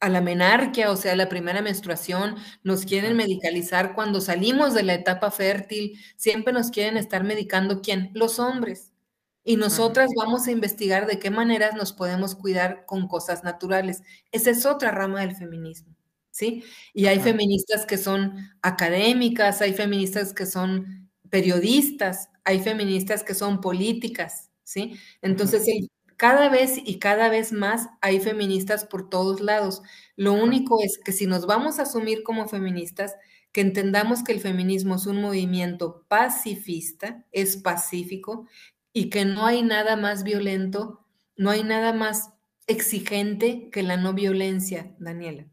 [0.00, 4.94] a la menarquia, o sea, la primera menstruación, nos quieren medicalizar cuando salimos de la
[4.94, 8.10] etapa fértil, siempre nos quieren estar medicando quién?
[8.14, 8.92] Los hombres.
[9.44, 14.02] y nosotras vamos a investigar de qué maneras nos podemos cuidar con cosas naturales.
[14.32, 15.96] Esa es otra rama del feminismo,
[16.30, 16.64] ¿sí?
[16.92, 23.60] Y hay feministas que son académicas, hay feministas que son periodistas, hay feministas que son
[23.62, 24.98] políticas, ¿sí?
[25.22, 25.64] Entonces,
[26.18, 29.82] cada vez y cada vez más hay feministas por todos lados.
[30.16, 33.14] Lo único es que si nos vamos a asumir como feministas,
[33.52, 38.46] que entendamos que el feminismo es un movimiento pacifista, es pacífico
[38.92, 42.32] y que no hay nada más violento, no hay nada más
[42.66, 45.46] exigente que la no violencia, Daniela.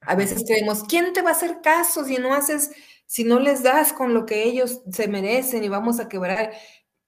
[0.00, 2.72] A veces creemos, ¿quién te va a hacer caso si no haces,
[3.06, 6.52] si no les das con lo que ellos se merecen y vamos a quebrar?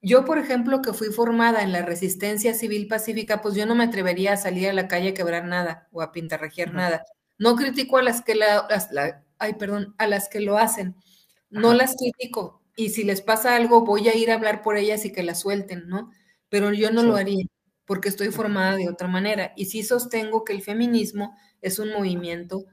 [0.03, 3.85] Yo, por ejemplo, que fui formada en la resistencia civil pacífica, pues yo no me
[3.85, 7.05] atrevería a salir a la calle a quebrar nada o a pintarrajear nada.
[7.39, 8.67] No critico a las que la,
[9.39, 10.97] ay, perdón, a las que lo hacen.
[11.51, 12.63] No las critico.
[12.77, 15.41] Y si les pasa algo, voy a ir a hablar por ellas y que las
[15.41, 16.11] suelten, ¿no?
[16.49, 17.45] Pero yo no lo haría
[17.85, 19.53] porque estoy formada de otra manera.
[19.57, 22.65] Y sí sostengo que el feminismo es un movimiento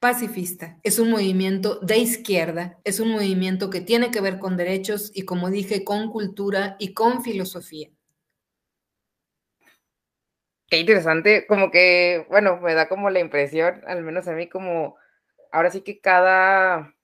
[0.00, 5.10] pacifista, es un movimiento de izquierda, es un movimiento que tiene que ver con derechos
[5.14, 7.90] y, como dije, con cultura y con filosofía.
[10.70, 14.96] Qué interesante, como que, bueno, me da como la impresión, al menos a mí, como
[15.50, 16.94] ahora sí que cada,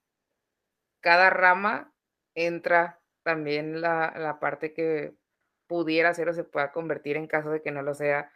[1.01, 1.93] cada rama
[2.35, 5.15] entra también la, la parte que
[5.67, 8.31] pudiera ser o se pueda convertir en caso de que no lo sea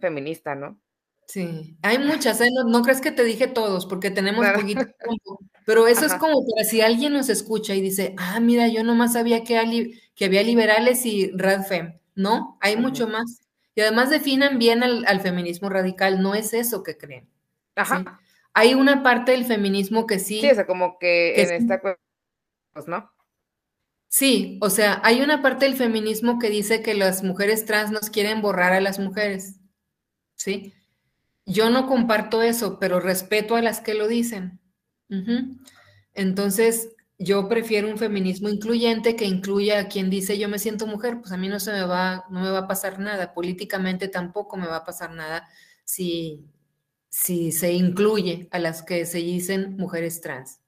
[0.00, 0.78] feminista, ¿no?
[1.26, 2.48] Sí, hay muchas, ¿eh?
[2.66, 6.68] no, crees que te dije todos, porque tenemos poquito tiempo, pero eso es como para
[6.68, 11.06] si alguien nos escucha y dice, ah, mira, yo nomás sabía que, que había liberales
[11.06, 12.58] y radfem, ¿no?
[12.60, 13.40] Hay mucho más.
[13.74, 17.28] Y además definan bien al, feminismo radical, no es eso que creen.
[17.74, 18.20] Ajá
[18.54, 20.40] hay una parte del feminismo que sí.
[20.40, 23.10] Sí, o sea, como que, en esta pues, ¿no?
[24.08, 28.10] Sí, o sea, hay una parte del feminismo que dice que las mujeres trans nos
[28.10, 29.58] quieren borrar a las mujeres.
[30.36, 30.72] ¿Sí?
[31.46, 34.60] Yo no comparto eso, pero respeto a las que lo dicen.
[36.14, 41.20] Entonces, yo prefiero un feminismo incluyente que incluya a quien dice yo me siento mujer,
[41.20, 44.56] pues a mí no se me va, no me va a pasar nada, políticamente tampoco
[44.56, 45.48] me va a pasar nada
[45.84, 46.44] si,
[47.08, 50.60] si se incluye a las que se dicen mujeres trans.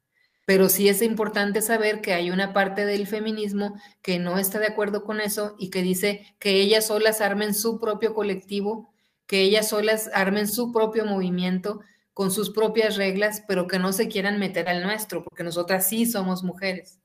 [0.47, 4.69] Pero sí es importante saber que hay una parte del feminismo que no está de
[4.69, 8.95] acuerdo con eso y que dice que ellas solas armen su propio colectivo,
[9.27, 11.81] que ellas solas armen su propio movimiento
[12.13, 16.07] con sus propias reglas, pero que no se quieran meter al nuestro, porque nosotras sí
[16.07, 16.99] somos mujeres.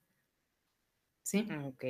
[1.24, 1.48] ¿Sí?
[1.66, 1.84] Ok.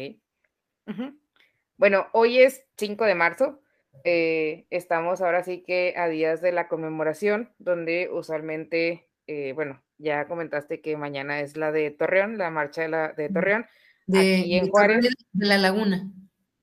[1.78, 3.62] Bueno, hoy es 5 de marzo.
[4.04, 10.28] Eh, estamos ahora sí que a días de la conmemoración, donde usualmente, eh, bueno, ya
[10.28, 13.65] comentaste que mañana es la de Torreón, la marcha de, la, de Torreón.
[14.08, 15.08] De, aquí en Juárez.
[15.32, 16.12] De la laguna.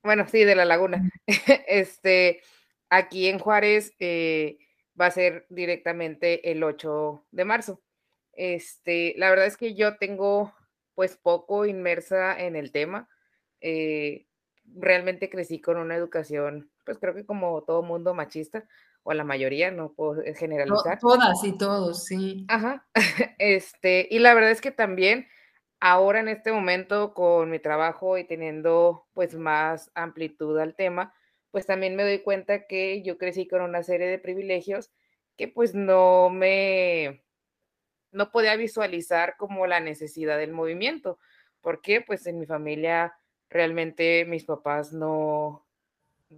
[0.02, 1.08] Bueno, sí, de la laguna.
[1.68, 2.40] este,
[2.90, 4.58] aquí en Juárez eh,
[5.00, 7.82] va a ser directamente el 8 de marzo.
[8.32, 10.54] Este, la verdad es que yo tengo
[10.94, 13.08] pues poco inmersa en el tema.
[14.64, 18.64] realmente crecí con una educación pues creo que como todo mundo machista,
[19.02, 20.98] o la mayoría, no puedo generalizar.
[20.98, 22.46] Todas y todos, sí.
[22.48, 22.88] Ajá.
[23.38, 25.28] Este, y la verdad es que también
[25.80, 31.12] ahora en este momento con mi trabajo y teniendo pues más amplitud al tema,
[31.58, 34.92] pues también me doy cuenta que yo crecí con una serie de privilegios
[35.36, 37.24] que pues no me,
[38.12, 41.18] no podía visualizar como la necesidad del movimiento.
[41.60, 43.12] porque Pues en mi familia
[43.50, 45.66] realmente mis papás no,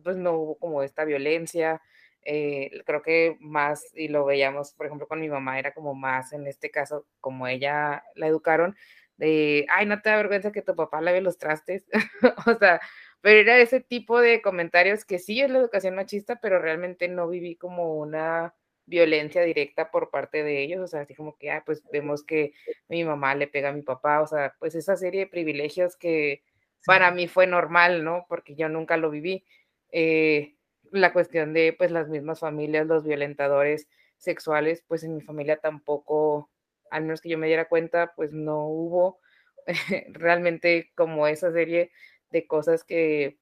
[0.03, 1.83] pues no hubo como esta violencia.
[2.23, 6.33] Eh, creo que más, y lo veíamos, por ejemplo, con mi mamá, era como más
[6.33, 8.75] en este caso, como ella la educaron,
[9.19, 11.85] de, ay, no te da vergüenza que tu papá lave los trastes.
[12.47, 12.81] o sea,
[13.21, 17.29] pero era ese tipo de comentarios que sí es la educación machista, pero realmente no
[17.29, 18.55] viví como una
[18.87, 22.53] violencia directa por parte de ellos, o sea, así como que, ah, pues vemos que
[22.89, 26.43] mi mamá le pega a mi papá, o sea, pues esa serie de privilegios que
[26.87, 28.27] para mí fue normal, ¿no?
[28.29, 29.45] Porque yo nunca lo viví.
[29.93, 30.57] Eh,
[30.93, 36.51] la cuestión de pues las mismas familias, los violentadores sexuales, pues en mi familia tampoco,
[36.91, 39.21] al menos que yo me diera cuenta, pues no hubo
[40.13, 41.91] realmente como esa serie
[42.31, 43.39] de cosas que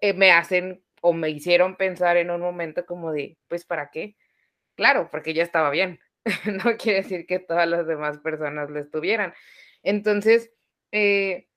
[0.00, 4.16] eh, me hacen o me hicieron pensar en un momento como de, pues, ¿para qué?
[4.76, 6.00] Claro, porque ya estaba bien.
[6.64, 9.34] no quiere decir que todas las demás personas lo estuvieran.
[9.82, 10.52] Entonces,
[10.92, 11.48] eh,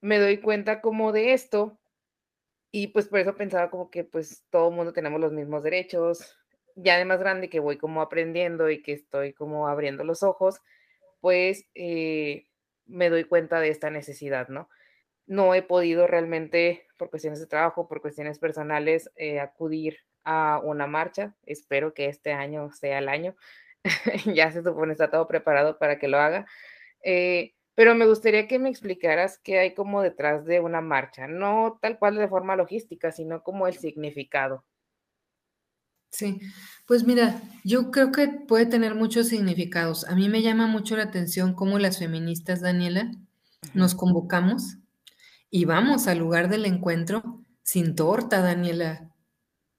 [0.00, 1.78] me doy cuenta como de esto
[2.72, 6.36] y pues por eso pensaba como que pues todo el mundo tenemos los mismos derechos.
[6.74, 10.60] Ya de más grande que voy como aprendiendo y que estoy como abriendo los ojos,
[11.20, 12.46] pues eh,
[12.86, 14.68] me doy cuenta de esta necesidad, ¿no?
[15.26, 20.86] No he podido realmente, por cuestiones de trabajo, por cuestiones personales, eh, acudir a una
[20.86, 21.34] marcha.
[21.44, 23.36] Espero que este año sea el año.
[24.34, 26.46] ya se supone está todo preparado para que lo haga.
[27.02, 31.78] Eh, pero me gustaría que me explicaras qué hay como detrás de una marcha, no
[31.82, 34.64] tal cual de forma logística, sino como el significado.
[36.10, 36.40] Sí,
[36.86, 40.08] pues mira, yo creo que puede tener muchos significados.
[40.08, 43.10] A mí me llama mucho la atención cómo las feministas, Daniela,
[43.74, 44.78] nos convocamos
[45.50, 49.10] y vamos al lugar del encuentro sin torta, Daniela,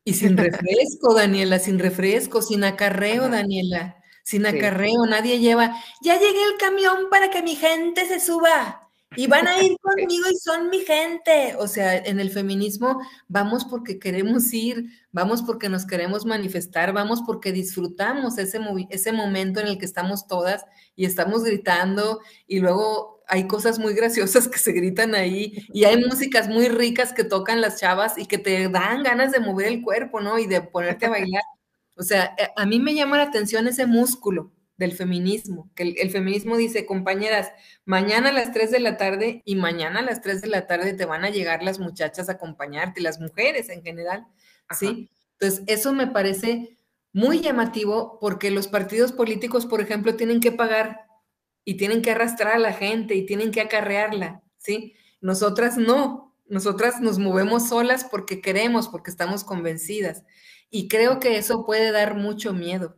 [0.04, 3.98] y sin refresco, Daniela, sin refresco, sin acarreo, Daniela
[4.28, 9.26] sin acarreo, nadie lleva, ya llegué el camión para que mi gente se suba y
[9.26, 11.56] van a ir conmigo y son mi gente.
[11.58, 13.00] O sea, en el feminismo
[13.30, 18.60] vamos porque queremos ir, vamos porque nos queremos manifestar, vamos porque disfrutamos ese,
[18.90, 20.66] ese momento en el que estamos todas
[20.98, 25.98] y estamos gritando y luego hay cosas muy graciosas que se gritan ahí y hay
[25.98, 29.82] músicas muy ricas que tocan las chavas y que te dan ganas de mover el
[29.82, 30.40] cuerpo, ¿no?
[30.40, 31.44] Y de ponerte a bailar.
[31.96, 36.12] O sea, eh, a mí me llama la atención ese músculo del feminismo, que el,
[36.12, 37.52] feminismo dice, compañeras,
[37.84, 40.94] mañana a las 3 de la tarde y mañana a las 3 de la tarde
[40.94, 44.28] te van a llegar las muchachas a acompañarte, las mujeres en general,
[44.78, 45.10] ¿sí?
[45.40, 46.78] Entonces, eso me parece
[47.12, 51.07] muy llamativo porque los partidos políticos, por ejemplo, tienen que pagar
[51.68, 54.94] y tienen que arrastrar a la gente y tienen que acarrearla, ¿sí?
[55.20, 60.24] Nosotras no, nosotras nos movemos solas porque queremos, porque estamos convencidas.
[60.70, 62.96] Y creo que eso puede dar mucho miedo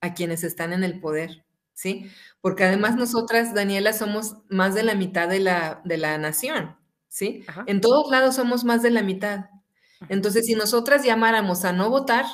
[0.00, 1.44] a quienes están en el poder,
[1.74, 2.10] ¿sí?
[2.40, 6.78] Porque además nosotras, Daniela, somos más de la mitad de la, de la nación,
[7.08, 7.44] ¿sí?
[7.66, 9.50] En todos lados somos más de la mitad.
[10.08, 12.24] Entonces, si nosotras llamáramos a no votar,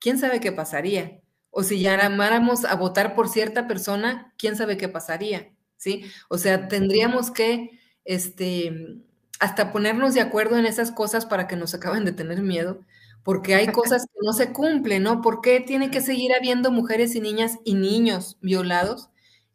[0.00, 1.22] ¿quién sabe qué pasaría?
[1.50, 5.52] O si llamáramos a votar por cierta persona, ¿quién sabe qué pasaría?
[5.76, 6.04] ¿Sí?
[6.28, 9.02] O sea, tendríamos que, este,
[9.40, 12.80] hasta ponernos de acuerdo en esas cosas para que nos acaben de tener miedo,
[13.22, 15.22] porque hay cosas que no se cumplen, ¿no?
[15.22, 19.10] ¿Por qué tiene que seguir habiendo mujeres y niñas y niños violados?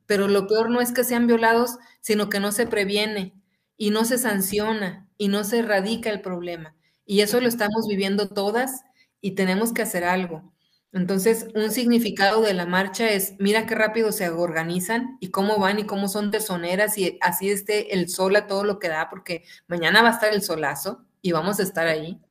[0.06, 3.34] Pero lo peor no es que sean violados, sino que no se previene
[3.78, 6.76] y no se sanciona y no se erradica el problema.
[7.06, 8.84] Y eso lo estamos viviendo todas
[9.22, 10.53] y tenemos que hacer algo.
[10.94, 15.80] Entonces, un significado de la marcha es, mira qué rápido se organizan y cómo van
[15.80, 19.44] y cómo son tesoneras y así esté el sol a todo lo que da, porque
[19.68, 22.22] mañana va a estar el solazo y vamos a estar ahí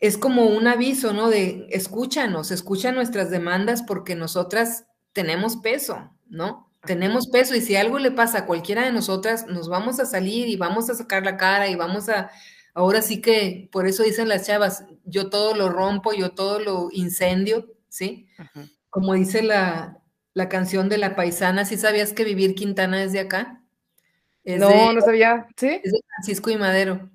[0.00, 1.30] es como un aviso, ¿no?
[1.30, 6.70] De escúchanos, escucha nuestras demandas porque nosotras tenemos peso, ¿no?
[6.84, 10.48] Tenemos peso y si algo le pasa a cualquiera de nosotras, nos vamos a salir
[10.48, 12.30] y vamos a sacar la cara y vamos a,
[12.76, 16.88] ahora sí que, por eso dicen las chavas, yo todo lo rompo, yo todo lo
[16.92, 18.28] incendio, ¿sí?
[18.90, 20.02] Como dice la,
[20.50, 23.62] canción de la paisana, ¿sí sabías que Vivir Quintana es de acá?
[24.44, 25.80] no, no sabía, ¿sí?
[25.82, 27.10] Es de Francisco y Madero.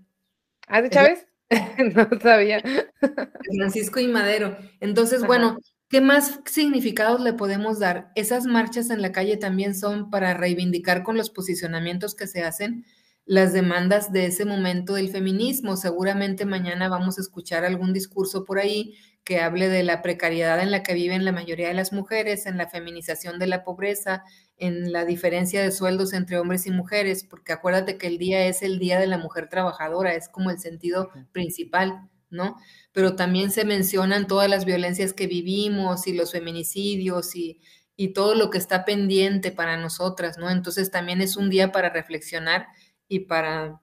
[0.67, 1.27] ¿Ah, de Chávez?
[1.95, 2.63] no sabía.
[3.55, 4.57] Francisco y Madero.
[4.79, 5.59] Entonces, bueno,
[5.89, 8.11] ¿qué más significados le podemos dar?
[8.15, 12.83] Esas marchas en la calle también son para reivindicar con los posicionamientos que se hacen
[13.31, 15.77] las demandas de ese momento del feminismo.
[15.77, 20.69] Seguramente mañana vamos a escuchar algún discurso por ahí que hable de la precariedad en
[20.69, 24.25] la que viven la mayoría de las mujeres, en la feminización de la pobreza,
[24.57, 28.63] en la diferencia de sueldos entre hombres y mujeres, porque acuérdate que el día es
[28.63, 32.57] el día de la mujer trabajadora, es como el sentido principal, ¿no?
[32.91, 37.61] Pero también se mencionan todas las violencias que vivimos y los feminicidios y,
[37.95, 40.49] y todo lo que está pendiente para nosotras, ¿no?
[40.49, 42.67] Entonces también es un día para reflexionar
[43.11, 43.81] y para,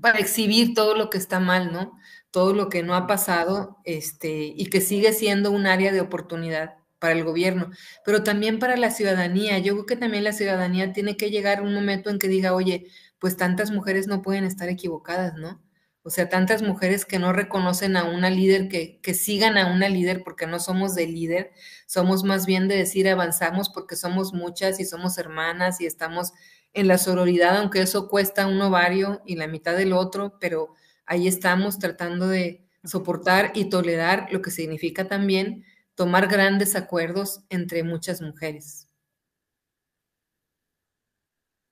[0.00, 1.98] para exhibir todo lo que está mal, ¿no?
[2.36, 6.74] todo lo que no ha pasado este, y que sigue siendo un área de oportunidad
[6.98, 7.70] para el gobierno,
[8.04, 9.58] pero también para la ciudadanía.
[9.58, 12.88] Yo creo que también la ciudadanía tiene que llegar un momento en que diga, oye,
[13.18, 15.62] pues tantas mujeres no pueden estar equivocadas, ¿no?
[16.02, 19.88] O sea, tantas mujeres que no reconocen a una líder, que, que sigan a una
[19.88, 21.52] líder porque no somos de líder,
[21.86, 26.34] somos más bien de decir avanzamos porque somos muchas y somos hermanas y estamos
[26.76, 30.74] en la sororidad, aunque eso cuesta un ovario y la mitad del otro, pero
[31.06, 35.64] ahí estamos tratando de soportar y tolerar lo que significa también
[35.94, 38.88] tomar grandes acuerdos entre muchas mujeres.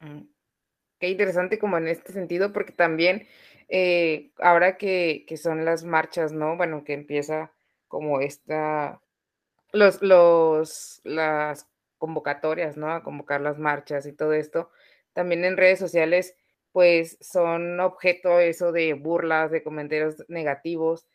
[0.00, 0.22] Mm,
[0.98, 3.26] qué interesante como en este sentido, porque también
[3.68, 6.56] eh, ahora que, son las marchas, ¿no?
[6.56, 7.52] Bueno, que empieza
[7.88, 9.02] como esta,
[9.72, 12.90] los, los, las convocatorias, ¿no?
[12.90, 14.70] A convocar las marchas y todo esto,
[15.14, 16.36] también en redes sociales
[16.72, 21.06] pues son objeto eso de burlas, de comentarios negativos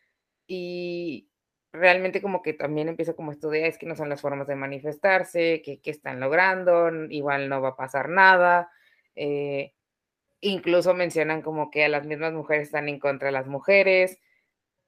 [0.46, 1.30] y
[1.72, 4.56] realmente como que también empieza como esto de, es que no son las formas de
[4.56, 8.70] manifestarse, que, están logrando, igual no va a pasar nada.
[9.14, 9.74] Eh,
[10.40, 14.18] incluso mencionan como que a las mismas mujeres están en contra de las mujeres,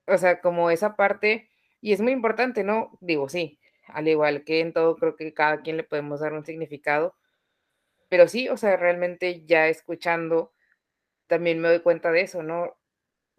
[0.06, 1.50] o sea, como esa parte,
[1.80, 2.98] y es muy importante, ¿no?
[3.00, 6.44] Digo, sí, al igual que en todo, creo que cada quien le podemos dar un
[6.44, 7.14] significado,
[8.12, 10.52] pero sí, o sea, realmente ya escuchando,
[11.28, 12.76] también me doy cuenta de eso, ¿no?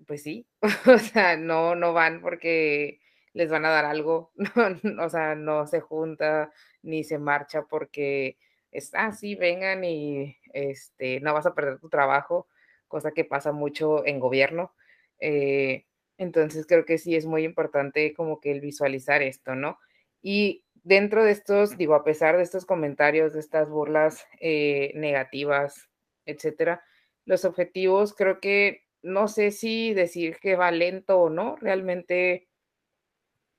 [0.08, 0.48] Pues sí,
[0.88, 3.00] o sea, no, no van porque
[3.34, 4.32] les van a dar algo,
[4.84, 6.52] no, o sea, no se junta
[6.82, 8.40] ni se marcha porque
[8.72, 12.48] es, ah, sí, vengan y este, no vas a perder tu trabajo,
[12.88, 14.74] cosa que pasa mucho en gobierno.
[15.20, 15.86] Eh,
[16.18, 19.78] entonces creo que sí es muy importante como que el visualizar esto, ¿no?
[20.24, 25.90] Y dentro de estos, digo, a pesar de estos comentarios, de estas burlas eh, negativas,
[26.26, 26.84] etcétera,
[27.26, 32.48] los objetivos creo que no sé si decir que va lento o no, realmente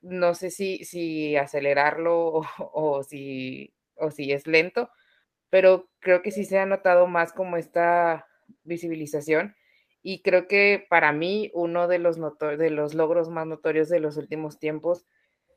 [0.01, 4.91] no sé si, si acelerarlo o, si, o si es lento,
[5.51, 8.27] pero creo que sí se ha notado más como esta
[8.65, 9.57] visibilización
[10.03, 12.19] y creo que para mí uno de los,
[12.59, 15.07] de los logros más notorios de los últimos tiempos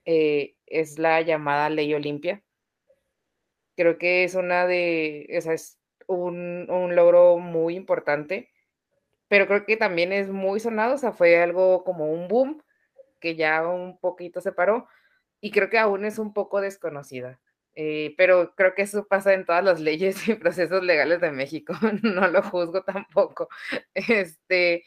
[0.07, 2.41] eh, es la llamada ley Olimpia.
[3.75, 8.49] Creo que es una de, o es un, un logro muy importante,
[9.27, 12.63] pero creo que también es muy sonado, o sea, fue algo como un boom
[13.19, 14.87] que ya un poquito se paró
[15.41, 17.41] y creo que aún es un poco desconocida.
[17.75, 21.73] Eh, pero creo que eso pasa en todas las leyes y procesos legales de México,
[22.01, 23.49] no lo juzgo tampoco.
[23.93, 24.85] Este,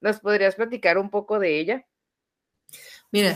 [0.00, 1.86] ¿Nos podrías platicar un poco de ella?
[3.10, 3.34] Mira,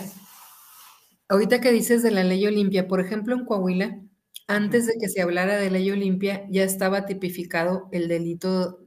[1.32, 3.98] ahorita que dices de la ley Olimpia, por ejemplo, en Coahuila,
[4.48, 8.84] antes de que se hablara de ley Olimpia, ya estaba tipificado el delito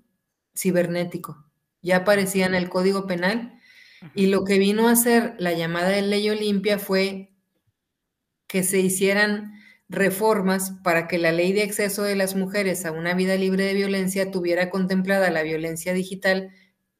[0.55, 1.43] cibernético.
[1.81, 3.59] Ya aparecía en el Código Penal.
[4.13, 7.33] Y lo que vino a hacer la llamada de ley Olimpia fue
[8.45, 9.53] que se hicieran
[9.89, 13.73] reformas para que la ley de acceso de las mujeres a una vida libre de
[13.73, 16.51] violencia tuviera contemplada la violencia digital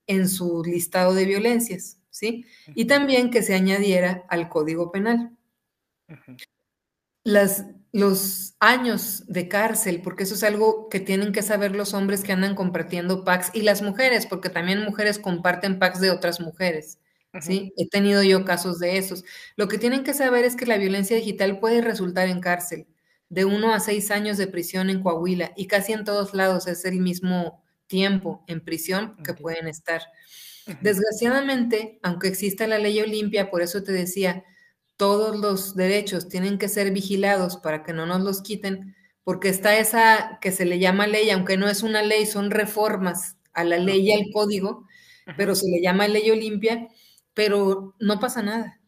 [0.08, 2.46] en su listado de violencias, ¿sí?
[2.74, 5.32] Y también que se añadiera al Código Penal.
[7.26, 12.24] Las, los años de cárcel, porque eso es algo que tienen que saber los hombres
[12.24, 17.00] que andan compartiendo packs y las mujeres, porque también mujeres comparten packs de otras mujeres.
[17.42, 17.74] ¿sí?
[17.76, 19.26] He tenido yo casos de esos.
[19.58, 22.88] Lo que tienen que saber es que la violencia digital puede resultar en cárcel,
[23.28, 26.86] de uno a seis años de prisión en Coahuila, y casi en todos lados es
[26.86, 30.02] el mismo tiempo en prisión que pueden estar.
[30.82, 34.44] Desgraciadamente, aunque exista la ley Olimpia, por eso te decía,
[34.98, 39.78] todos los derechos tienen que ser vigilados para que no nos los quiten, porque está
[39.78, 43.78] esa que se le llama ley, aunque no es una ley, son reformas a la
[43.78, 44.88] ley y al código,
[45.38, 46.88] pero se le llama ley Olimpia,
[47.34, 48.80] pero no pasa nada.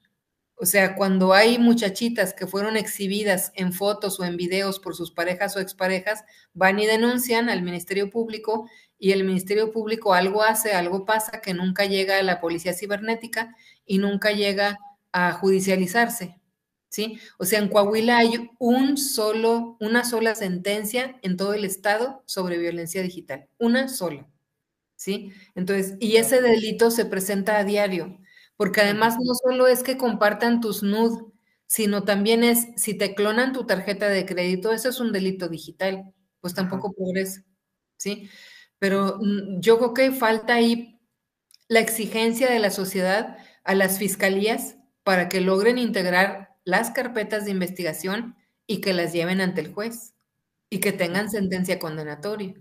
[0.55, 5.11] O sea, cuando hay muchachitas que fueron exhibidas en fotos o en videos por sus
[5.11, 6.23] parejas o exparejas,
[6.53, 8.67] van y denuncian al Ministerio Público
[8.99, 13.55] y el Ministerio Público algo hace, algo pasa que nunca llega a la policía cibernética
[13.85, 14.79] y nunca llega
[15.11, 16.39] a judicializarse.
[16.89, 17.19] ¿Sí?
[17.37, 22.57] O sea, en Coahuila hay un solo, una sola sentencia en todo el estado sobre
[22.57, 24.27] violencia digital, una sola.
[24.95, 25.31] ¿Sí?
[25.55, 28.19] Entonces, y ese delito se presenta a diario.
[28.57, 31.23] Porque además no solo es que compartan tus nudes,
[31.67, 36.13] sino también es, si te clonan tu tarjeta de crédito, eso es un delito digital,
[36.41, 37.43] pues tampoco progresa,
[37.97, 38.29] ¿sí?
[38.79, 40.99] Pero mm, yo creo que falta ahí
[41.67, 47.51] la exigencia de la sociedad a las fiscalías para que logren integrar las carpetas de
[47.51, 50.13] investigación y que las lleven ante el juez
[50.69, 52.53] y que tengan sentencia condenatoria.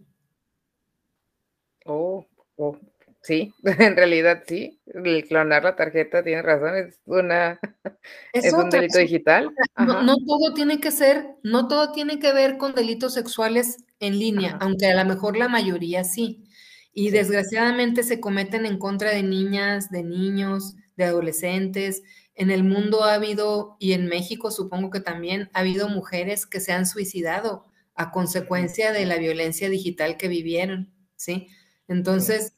[1.85, 2.79] Oh, oh
[3.27, 4.79] Sí, en realidad sí.
[4.87, 7.59] El clonar la tarjeta tiene razón, es una
[8.33, 9.51] es, un delito digital.
[9.77, 14.57] No, todo tiene que ser, no todo tiene que ver con delitos sexuales en línea,
[14.61, 16.45] aunque a lo mejor la mayoría sí.
[16.93, 22.03] Y desgraciadamente se cometen en contra de niñas, de niños, de adolescentes.
[22.35, 26.61] En el mundo ha habido, y en México supongo que también, ha habido mujeres que
[26.61, 27.67] se han suicidado
[27.97, 31.49] a consecuencia de la violencia digital que vivieron, ¿sí?
[31.89, 32.56] Entonces,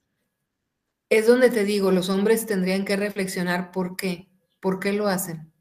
[1.10, 4.28] es donde te digo, los hombres tendrían que reflexionar por qué,
[4.60, 5.52] por qué lo hacen,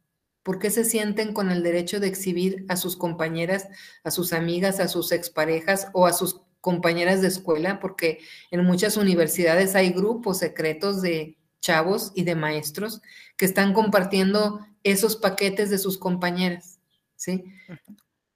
[0.44, 3.68] por qué se sienten con el derecho de exhibir a sus compañeras,
[4.04, 8.20] a sus amigas, a sus exparejas o a sus compañeras de escuela, porque
[8.52, 13.02] en muchas universidades hay grupos secretos de chavos y de maestros
[13.36, 16.80] que están compartiendo esos paquetes de sus compañeras,
[17.16, 17.46] ¿sí?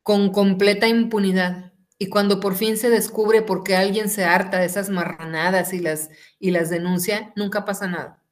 [0.03, 1.70] Con completa impunidad.
[2.01, 5.77] Y cuando por fin se descubre por qué alguien se harta de esas marranadas y
[5.77, 8.23] las, y las denuncia, nunca pasa nada.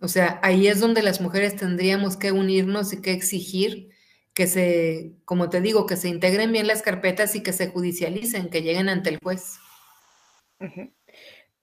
[0.00, 3.88] O sea, ahí es donde las mujeres tendríamos que unirnos y que exigir
[4.34, 8.50] que se, como te digo, que se integren bien las carpetas y que se judicialicen,
[8.50, 9.54] que lleguen ante el juez.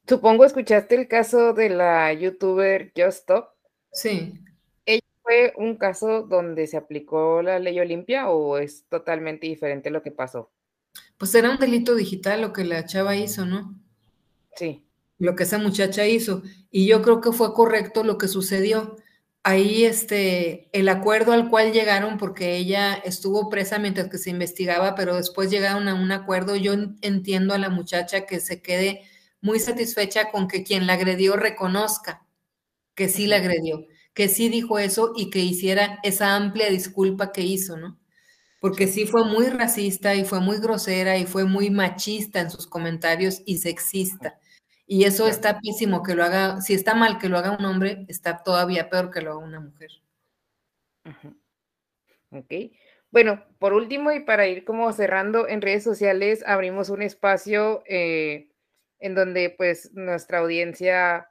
[0.08, 3.50] Supongo escuchaste el caso de la youtuber Just Stop.
[3.92, 4.34] Sí.
[5.32, 10.02] ¿Ella fue un caso donde se aplicó la ley Olimpia o es totalmente diferente lo
[10.02, 10.52] que pasó?
[11.18, 13.76] Pues era un delito digital lo que la chava hizo, ¿no?
[14.56, 14.84] Sí.
[15.18, 16.44] Lo que esa muchacha hizo.
[16.70, 18.98] Y yo creo que fue correcto lo que sucedió.
[19.44, 24.96] Ahí este, el acuerdo al cual llegaron, porque ella estuvo presa mientras que se investigaba,
[24.96, 26.56] pero después llegaron a un acuerdo.
[26.56, 29.02] Yo entiendo a la muchacha que se quede
[29.42, 32.26] muy satisfecha con que quien la agredió reconozca
[32.96, 37.42] que sí la agredió, que sí dijo eso y que hiciera esa amplia disculpa que
[37.42, 38.00] hizo, ¿no?
[38.60, 42.68] Porque sí fue muy racista y fue muy grosera y fue muy machista en sus
[42.68, 44.40] comentarios y sexista.
[44.86, 48.06] Y eso está pésimo que lo haga, si está mal que lo haga un hombre,
[48.10, 49.90] está todavía peor que lo haga una mujer.
[52.32, 52.54] Ok.
[53.10, 58.52] Bueno, por último y para ir como cerrando, en redes sociales abrimos un espacio eh,
[59.00, 61.31] en donde pues nuestra audiencia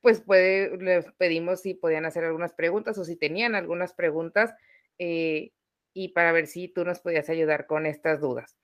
[0.00, 4.54] pues puede, les pedimos si podían hacer algunas preguntas o si tenían algunas preguntas
[4.98, 5.52] eh,
[5.92, 8.56] y para ver si tú nos podías ayudar con estas dudas.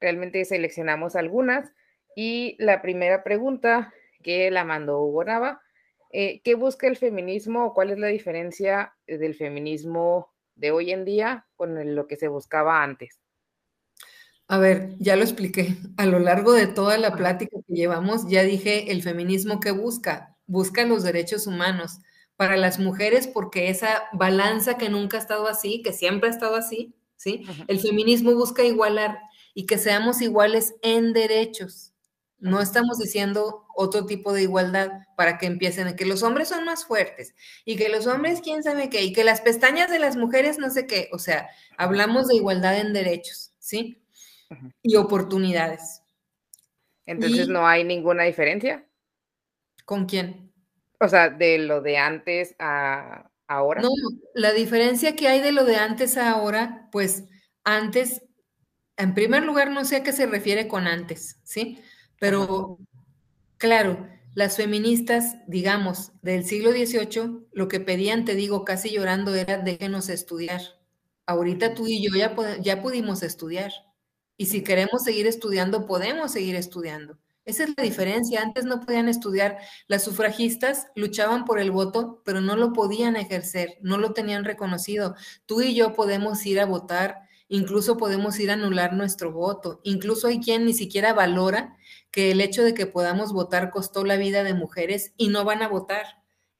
[0.00, 1.72] Realmente seleccionamos algunas
[2.16, 5.62] y la primera pregunta que la mandó Hugo Nava,
[6.12, 11.04] eh, ¿qué busca el feminismo o cuál es la diferencia del feminismo de hoy en
[11.04, 13.20] día con lo que se buscaba antes?
[14.48, 15.76] A ver, ya lo expliqué.
[15.96, 20.36] A lo largo de toda la plática que llevamos, ya dije el feminismo que busca.
[20.50, 22.00] Busca los derechos humanos
[22.36, 26.56] para las mujeres porque esa balanza que nunca ha estado así, que siempre ha estado
[26.56, 27.44] así, ¿sí?
[27.68, 29.20] El feminismo busca igualar
[29.54, 31.92] y que seamos iguales en derechos.
[32.38, 36.64] No estamos diciendo otro tipo de igualdad para que empiecen a que los hombres son
[36.64, 37.34] más fuertes
[37.64, 40.70] y que los hombres quién sabe qué y que las pestañas de las mujeres no
[40.70, 41.10] sé qué.
[41.12, 44.00] O sea, hablamos de igualdad en derechos, ¿sí?
[44.82, 46.02] y oportunidades.
[47.06, 48.84] Entonces no hay ninguna diferencia.
[49.90, 50.52] ¿Con quién?
[51.00, 53.82] O sea, de lo de antes a ahora.
[53.82, 53.88] No,
[54.36, 57.24] la diferencia que hay de lo de antes a ahora, pues
[57.64, 58.22] antes,
[58.96, 61.80] en primer lugar, no sé a qué se refiere con antes, ¿sí?
[62.20, 62.78] Pero,
[63.56, 69.58] claro, las feministas, digamos, del siglo XVIII, lo que pedían, te digo, casi llorando, era
[69.58, 70.60] déjenos estudiar.
[71.26, 73.72] Ahorita tú y yo ya, ya pudimos estudiar.
[74.36, 77.18] Y si queremos seguir estudiando, podemos seguir estudiando.
[77.44, 78.42] Esa es la diferencia.
[78.42, 79.58] Antes no podían estudiar.
[79.88, 85.14] Las sufragistas luchaban por el voto, pero no lo podían ejercer, no lo tenían reconocido.
[85.46, 87.16] Tú y yo podemos ir a votar,
[87.48, 89.80] incluso podemos ir a anular nuestro voto.
[89.82, 91.76] Incluso hay quien ni siquiera valora
[92.10, 95.62] que el hecho de que podamos votar costó la vida de mujeres y no van
[95.62, 96.04] a votar.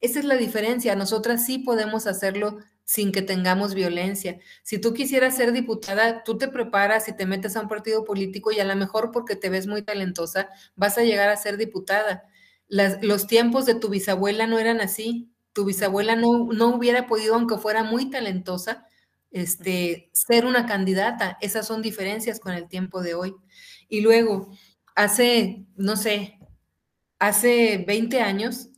[0.01, 0.97] Esa es la diferencia.
[0.97, 2.59] Nosotras sí podemos hacerlo
[2.91, 4.41] sin que tengamos violencia.
[4.64, 8.51] Si tú quisieras ser diputada, tú te preparas y te metes a un partido político
[8.51, 12.24] y a lo mejor porque te ves muy talentosa, vas a llegar a ser diputada.
[12.68, 15.30] los tiempos de tu bisabuela no eran así.
[15.53, 18.84] Tu bisabuela no, no hubiera podido, aunque fuera muy talentosa,
[19.30, 21.38] este, ser una candidata.
[21.41, 23.36] Esas son diferencias con el tiempo de hoy.
[23.88, 24.51] Y luego,
[24.97, 26.41] hace, no sé,
[27.20, 28.70] hace 20 años,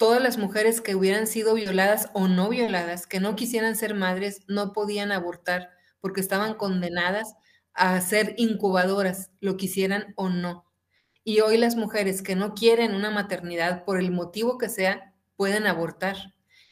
[0.00, 4.40] todas las mujeres que hubieran sido violadas o no violadas, que no quisieran ser madres,
[4.48, 5.68] no podían abortar
[6.00, 7.34] porque estaban condenadas
[7.74, 10.64] a ser incubadoras, lo quisieran o no.
[11.22, 15.66] Y hoy las mujeres que no quieren una maternidad por el motivo que sea, pueden
[15.66, 16.16] abortar.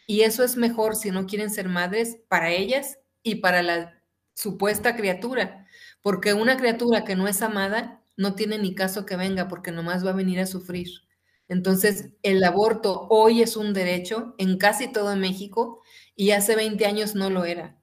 [0.07, 4.03] Y eso es mejor si no quieren ser madres para ellas y para la
[4.33, 5.67] supuesta criatura,
[6.01, 10.03] porque una criatura que no es amada no tiene ni caso que venga porque nomás
[10.03, 11.08] va a venir a sufrir.
[11.49, 15.83] Entonces, el aborto hoy es un derecho en casi todo México
[16.15, 17.79] y hace 20 años no lo era,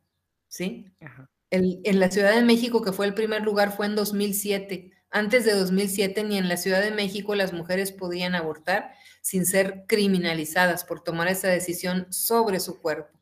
[0.47, 0.91] ¿sí?
[1.51, 4.91] en la Ciudad de México, que fue el primer lugar, fue en 2007.
[5.09, 8.91] Antes de 2007, ni en la Ciudad de México las mujeres podían abortar
[9.21, 13.17] sin ser criminalizadas por tomar esa decisión sobre su cuerpo.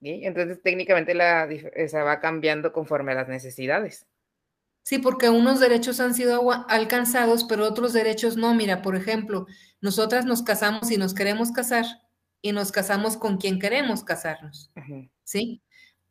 [0.00, 4.06] Entonces, técnicamente la, se va cambiando conforme a las necesidades.
[4.84, 8.54] Sí, porque unos derechos han sido alcanzados, pero otros derechos no.
[8.54, 9.46] Mira, por ejemplo,
[9.80, 11.86] nosotras nos casamos y nos queremos casar
[12.42, 14.70] y nos casamos con quien queremos casarnos,
[15.24, 15.62] ¿sí?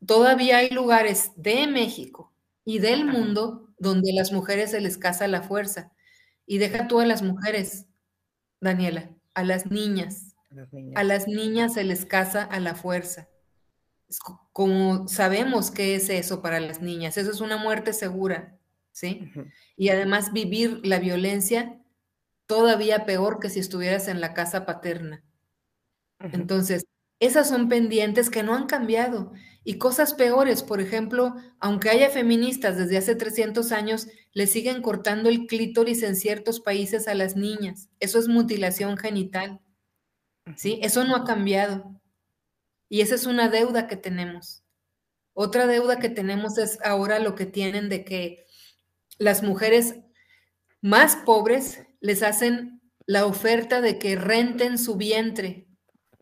[0.05, 2.34] Todavía hay lugares de México
[2.65, 5.91] y del mundo donde las mujeres se les casa a la fuerza.
[6.47, 7.86] Y deja tú a las mujeres,
[8.59, 10.36] Daniela, a las niñas.
[10.95, 13.30] A las niñas se les casa a la fuerza.
[14.51, 18.52] Como sabemos qué es eso para las niñas, eso es una muerte segura.
[18.93, 19.29] ¿Sí?
[19.75, 21.81] Y además vivir la violencia
[22.45, 25.23] todavía peor que si estuvieras en la casa paterna.
[26.19, 26.85] Entonces,
[27.19, 29.31] Esas son pendientes que no han cambiado.
[29.63, 35.29] Y cosas peores, por ejemplo, aunque haya feministas desde hace 300 años, le siguen cortando
[35.29, 37.89] el clítoris en ciertos países a las niñas.
[38.01, 39.61] Eso es mutilación genital.
[40.57, 40.79] ¿Sí?
[40.83, 42.01] Eso no ha cambiado.
[42.89, 44.63] Y esa es una deuda que tenemos.
[45.33, 48.45] Otra deuda que tenemos es ahora lo que tienen de que
[49.20, 49.95] las mujeres
[50.82, 55.68] más pobres les hacen la oferta de que renten su vientre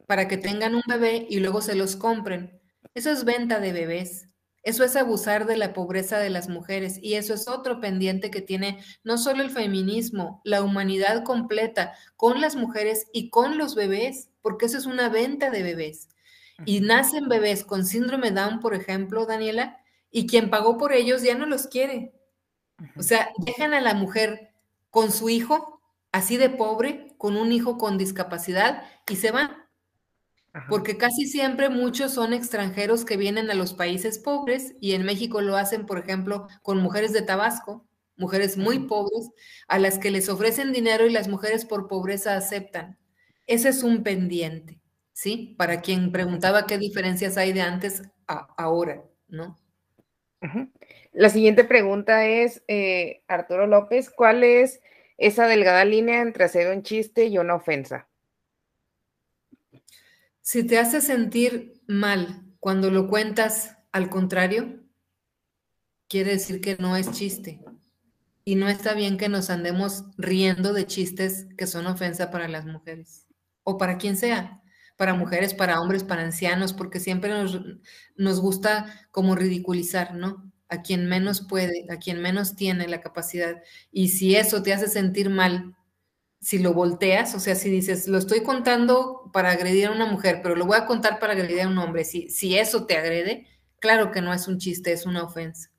[0.07, 2.59] para que tengan un bebé y luego se los compren.
[2.93, 4.27] Eso es venta de bebés.
[4.63, 8.41] Eso es abusar de la pobreza de las mujeres y eso es otro pendiente que
[8.41, 14.29] tiene no solo el feminismo, la humanidad completa con las mujeres y con los bebés,
[14.41, 16.09] porque eso es una venta de bebés.
[16.65, 19.77] Y nacen bebés con síndrome Down, por ejemplo, Daniela,
[20.11, 22.13] y quien pagó por ellos ya no los quiere.
[22.95, 24.53] O sea, dejan a la mujer
[24.89, 29.51] con su hijo, así de pobre, con un hijo con discapacidad, y se van.
[30.67, 35.39] Porque casi siempre muchos son extranjeros que vienen a los países pobres y en México
[35.39, 39.29] lo hacen, por ejemplo, con mujeres de Tabasco, mujeres muy pobres,
[39.69, 42.97] a las que les ofrecen dinero y las mujeres por pobreza aceptan.
[43.47, 44.81] Ese es un pendiente,
[45.13, 45.55] ¿sí?
[45.57, 49.57] Para quien preguntaba qué diferencias hay de antes a ahora, ¿no?
[51.13, 54.81] La siguiente pregunta es, eh, Arturo López, ¿cuál es
[55.17, 58.07] esa delgada línea entre hacer un chiste y una ofensa?
[60.41, 64.79] Si te hace sentir mal cuando lo cuentas al contrario,
[66.07, 67.61] quiere decir que no es chiste.
[68.43, 72.65] Y no está bien que nos andemos riendo de chistes que son ofensa para las
[72.65, 73.27] mujeres
[73.63, 74.61] o para quien sea,
[74.97, 77.61] para mujeres, para hombres, para ancianos, porque siempre nos,
[78.15, 80.50] nos gusta como ridiculizar, ¿no?
[80.71, 83.61] A quien menos puede, a quien menos tiene la capacidad.
[83.91, 85.75] Y si eso te hace sentir mal
[86.41, 90.39] si lo volteas, o sea, si dices, lo estoy contando para agredir a una mujer,
[90.41, 93.45] pero lo voy a contar para agredir a un hombre, si, si eso te agrede,
[93.79, 95.69] claro que no es un chiste, es una ofensa.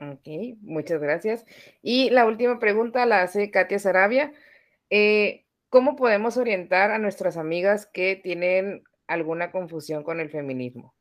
[0.00, 1.44] Ok, muchas gracias.
[1.82, 4.32] Y la última pregunta la hace Katia Sarabia.
[4.90, 10.94] Eh, ¿Cómo podemos orientar a nuestras amigas que tienen alguna confusión con el feminismo?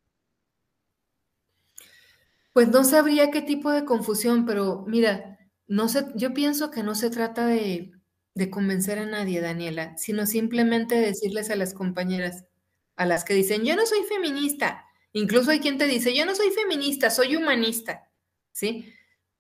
[2.53, 5.37] Pues no sabría qué tipo de confusión, pero mira,
[5.67, 7.91] no sé, yo pienso que no se trata de,
[8.35, 12.43] de convencer a nadie, Daniela, sino simplemente decirles a las compañeras,
[12.97, 14.85] a las que dicen, yo no soy feminista.
[15.13, 18.09] Incluso hay quien te dice, yo no soy feminista, soy humanista.
[18.51, 18.93] ¿Sí?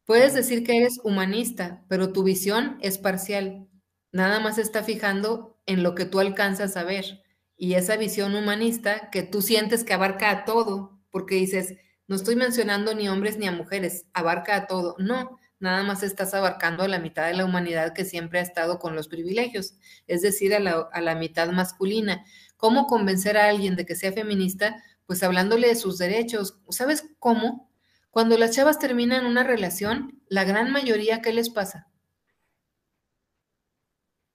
[0.05, 3.67] Puedes decir que eres humanista, pero tu visión es parcial.
[4.11, 7.23] Nada más está fijando en lo que tú alcanzas a ver.
[7.57, 11.75] Y esa visión humanista que tú sientes que abarca a todo, porque dices,
[12.11, 14.97] no estoy mencionando ni hombres ni a mujeres, abarca a todo.
[14.99, 18.79] No, nada más estás abarcando a la mitad de la humanidad que siempre ha estado
[18.79, 19.75] con los privilegios,
[20.07, 22.25] es decir, a la, mitad masculina.
[22.57, 24.83] ¿Cómo convencer a alguien de que sea feminista?
[25.05, 26.59] Pues hablándole de sus derechos.
[26.67, 27.71] ¿Sabes cómo?
[28.09, 31.87] Cuando las chavas terminan una relación, la gran mayoría, ¿qué les pasa?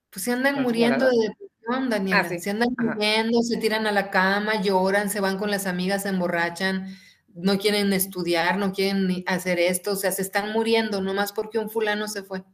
[0.08, 2.20] Pues se andan muriendo de depresión, Daniela.
[2.20, 6.04] Ah, se andan muriendo, se tiran a la cama, lloran, se van con las amigas,
[6.04, 6.96] se emborrachan
[7.37, 11.70] no quieren estudiar, no quieren hacer esto, o sea, se están muriendo nomás porque un
[11.70, 12.45] fulano se fue.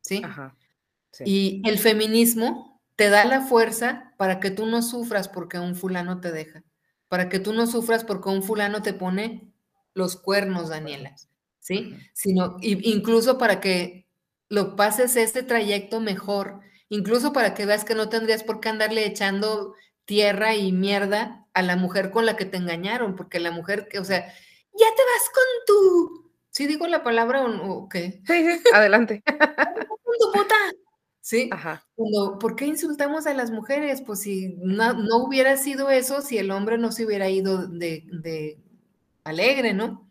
[0.00, 0.22] ¿Sí?
[1.24, 6.20] Y el feminismo te da la fuerza para que tú no sufras porque un fulano
[6.20, 6.64] te deja,
[7.08, 9.52] para que tú no sufras porque un fulano te pone
[9.94, 11.14] los cuernos, Daniela,
[11.60, 11.96] ¿sí?
[12.12, 14.08] Sino incluso para que
[14.48, 19.06] lo pases este trayecto mejor, incluso para que veas que no tendrías por qué andarle
[19.06, 19.74] echando
[20.08, 23.98] tierra y mierda a la mujer con la que te engañaron, porque la mujer que,
[23.98, 26.32] o sea, ya te vas con tu.
[26.48, 28.22] ¿Sí digo la palabra o, qué?
[28.26, 29.22] Sí, sí, adelante.
[29.26, 30.54] con tu puta.
[31.20, 31.50] Sí.
[31.52, 31.86] Ajá.
[32.40, 34.00] ¿Por qué insultamos a las mujeres?
[34.00, 38.58] Pues si no, hubiera sido eso, si el hombre no se hubiera ido de, de
[39.24, 40.10] alegre, ¿no?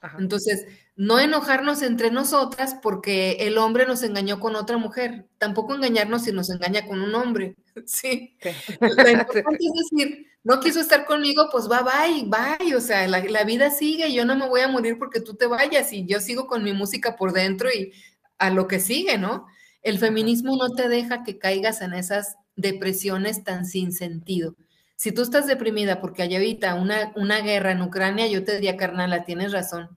[0.00, 0.18] Ajá.
[0.20, 6.24] Entonces, no enojarnos entre nosotras porque el hombre nos engañó con otra mujer, tampoco engañarnos
[6.24, 8.36] si nos engaña con un hombre, ¿sí?
[8.80, 13.20] La importante es decir, no quiso estar conmigo, pues va, bye, bye, o sea, la,
[13.20, 16.20] la, vida sigue, yo no me voy a morir porque tú te vayas y yo
[16.20, 17.92] sigo con mi música por dentro y
[18.38, 19.46] a lo que sigue, ¿no?
[19.82, 24.56] El feminismo no te deja que caigas en esas depresiones tan sin sentido.
[24.96, 28.76] Si tú estás deprimida porque hay ahorita una, una guerra en Ucrania, yo te diría,
[28.76, 29.96] carnal, tienes razón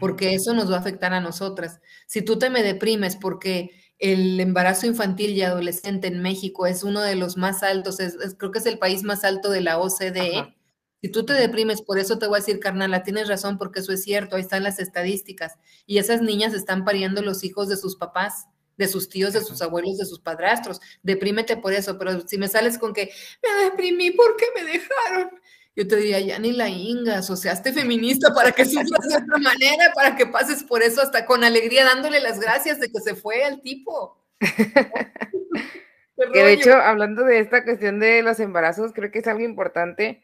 [0.00, 1.80] porque eso nos va a afectar a nosotras.
[2.06, 7.00] Si tú te me deprimes porque el embarazo infantil y adolescente en México es uno
[7.00, 7.98] de los más altos,
[8.36, 10.54] creo que es el país más alto de la OCDE.
[11.02, 13.92] Si tú te deprimes, por eso te voy a decir, carnal, tienes razón, porque eso
[13.92, 15.54] es cierto, ahí están las estadísticas.
[15.86, 19.62] Y esas niñas están pariendo los hijos de sus papás de sus tíos, de sus
[19.62, 20.80] abuelos, de sus padrastros.
[21.02, 23.10] Deprímete por eso, pero si me sales con que
[23.42, 25.30] me deprimí porque me dejaron,
[25.76, 29.16] yo te diría, ya ni la ingas, o sea, hazte feminista para que sufras de
[29.16, 33.00] otra manera, para que pases por eso hasta con alegría dándole las gracias de que
[33.00, 34.24] se fue al tipo.
[36.32, 40.22] que de hecho, hablando de esta cuestión de los embarazos, creo que es algo importante.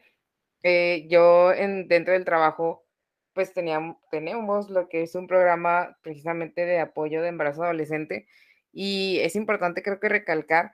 [0.63, 2.87] Eh, yo en, dentro del trabajo,
[3.33, 8.27] pues teníamos, tenemos lo que es un programa precisamente de apoyo de embarazo adolescente
[8.71, 10.71] y es importante creo que recalcar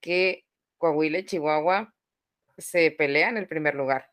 [0.00, 0.44] que
[0.76, 1.94] Coahuila y Chihuahua
[2.58, 4.07] se pelean en el primer lugar.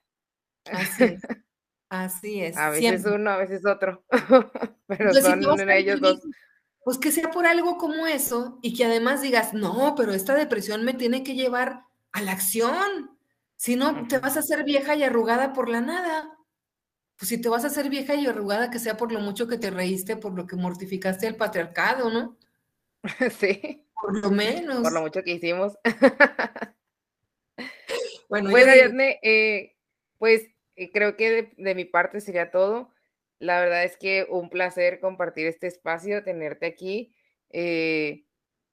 [0.71, 1.17] Así.
[1.89, 2.57] Así es.
[2.57, 4.03] A veces uno, a veces otro.
[4.87, 6.21] pero pues son ellos dos.
[6.83, 10.83] Pues que sea por algo como eso y que además digas, no, pero esta depresión
[10.83, 13.17] me tiene que llevar a la acción.
[13.55, 16.37] Si no, te vas a hacer vieja y arrugada por la nada.
[17.17, 19.57] Pues si te vas a hacer vieja y arrugada, que sea por lo mucho que
[19.57, 22.37] te reíste, por lo que mortificaste al patriarcado, ¿no?
[23.39, 23.81] Sí.
[23.93, 24.81] Por lo menos.
[24.81, 25.73] Por lo mucho que hicimos.
[28.29, 29.75] bueno, eh,
[30.17, 30.43] pues
[30.93, 32.91] creo que de, mi parte sería todo.
[33.39, 37.15] La verdad es que un placer compartir este espacio, tenerte aquí.
[37.49, 38.25] Eh,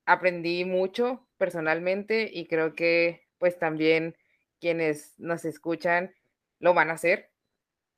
[0.06, 4.16] aprendí mucho personalmente y creo que pues también
[4.60, 6.14] quienes nos escuchan
[6.58, 7.30] lo van a hacer.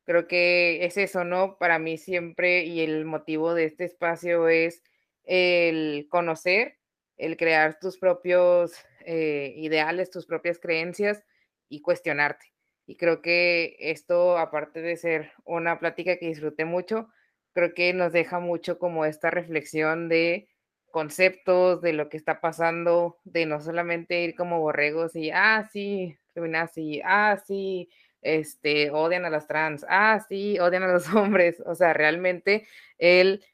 [0.05, 1.59] Creo que es eso, ¿no?
[1.59, 4.83] Para mí siempre y el motivo de este espacio es
[5.25, 6.79] el conocer,
[7.17, 8.75] el crear tus propios
[9.07, 11.25] eh, ideales, tus propias creencias
[11.69, 12.54] y cuestionarte.
[12.87, 17.09] Y creo que esto, aparte de ser una plática que disfruté mucho,
[17.55, 20.49] creo que nos deja mucho como esta reflexión de
[20.91, 26.17] conceptos, de lo que está pasando, de no solamente ir como borregos y, ah, sí,
[26.35, 27.89] feminazi, ah, sí,
[28.23, 32.67] este, odian a las trans, ah, sí, odian a los hombres, o sea, realmente
[32.99, 33.45] el,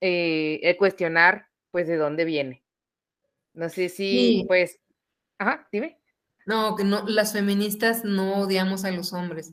[0.00, 2.64] eh, el cuestionar, pues, de dónde viene.
[3.54, 4.80] No sé si, pues,
[5.38, 5.97] ajá, dime.
[6.48, 9.52] No, que no, las feministas no odiamos a los hombres.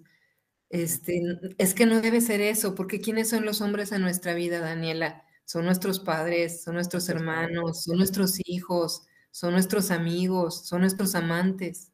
[0.70, 1.22] Este,
[1.58, 5.26] es que no debe ser eso, porque ¿quiénes son los hombres en nuestra vida, Daniela?
[5.44, 11.92] Son nuestros padres, son nuestros hermanos, son nuestros hijos, son nuestros amigos, son nuestros amantes.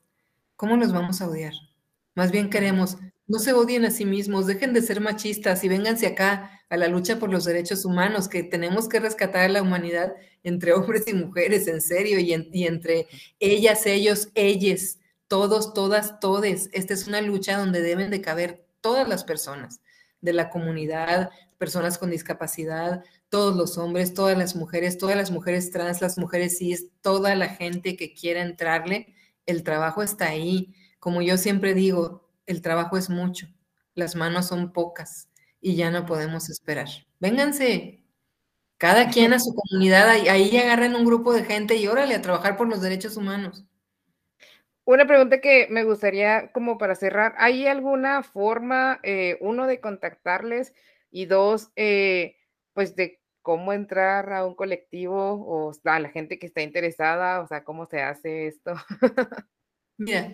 [0.56, 1.54] ¿Cómo los vamos a odiar?
[2.14, 6.06] Más bien queremos, no se odien a sí mismos, dejen de ser machistas y vénganse
[6.06, 10.13] acá a la lucha por los derechos humanos, que tenemos que rescatar a la humanidad
[10.41, 13.07] entre hombres y mujeres, en serio, y, entre
[13.39, 14.97] ellas, ellos, ellas,
[15.28, 16.69] todos, todas, todes.
[16.72, 19.82] Esta es una lucha donde deben de caber todas las personas
[20.22, 25.72] de la comunidad, personas con discapacidad, todos los hombres, todas las mujeres, todas las mujeres
[25.72, 29.13] trans, las mujeres cis, toda la gente que quiera entrarle,
[29.45, 30.74] el trabajo está ahí.
[30.99, 33.47] Como yo siempre digo, el trabajo es mucho,
[33.93, 35.30] las manos son pocas
[35.62, 36.88] y ya no podemos esperar.
[37.20, 38.03] Vénganse,
[38.78, 42.57] cada quien a su comunidad, ahí, agarren un grupo de gente y órale a trabajar
[42.57, 43.64] por los derechos humanos.
[44.84, 50.74] Una pregunta que me gustaría como para cerrar, ¿hay alguna forma, eh, uno, de contactarles
[51.12, 52.36] y dos, eh,
[52.74, 57.47] pues de cómo entrar a un colectivo o a la gente que está interesada, o
[57.47, 58.74] sea, cómo se hace esto?
[59.97, 60.34] Mira,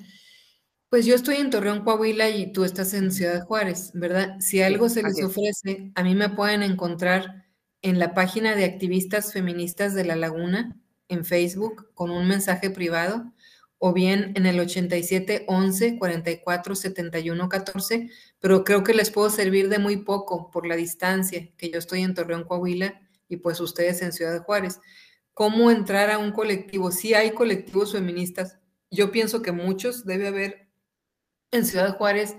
[0.89, 4.37] pues yo estoy en Torreón, Coahuila y tú estás en Ciudad Juárez, ¿verdad?
[4.39, 7.45] Si algo se les ofrece, a mí me pueden encontrar
[7.81, 10.77] en la página de activistas feministas de La Laguna
[11.09, 13.33] en Facebook con un mensaje privado
[13.79, 18.09] o bien en el 87 11 44 71 14,
[18.39, 22.01] pero creo que les puedo servir de muy poco por la distancia, que yo estoy
[22.01, 24.79] en Torreón, Coahuila y pues ustedes en Ciudad Juárez.
[25.33, 26.91] ¿Cómo entrar a un colectivo?
[26.91, 28.57] Sí hay colectivos feministas.
[28.89, 30.66] Yo pienso que muchos debe haber
[31.51, 32.35] en Ciudad Juárez.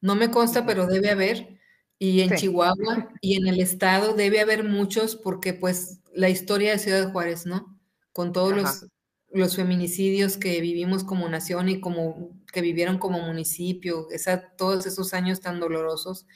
[0.00, 1.58] No me consta, pero debe haber.
[1.98, 6.78] Y en Chihuahua y en el estado debe haber muchos porque pues la historia de
[6.78, 7.78] Ciudad Juárez, ¿no?
[8.12, 8.86] Con todos los,
[9.32, 15.14] los, feminicidios que vivimos como nación y como que vivieron como municipio, esa, todos esos
[15.14, 16.26] años tan dolorosos,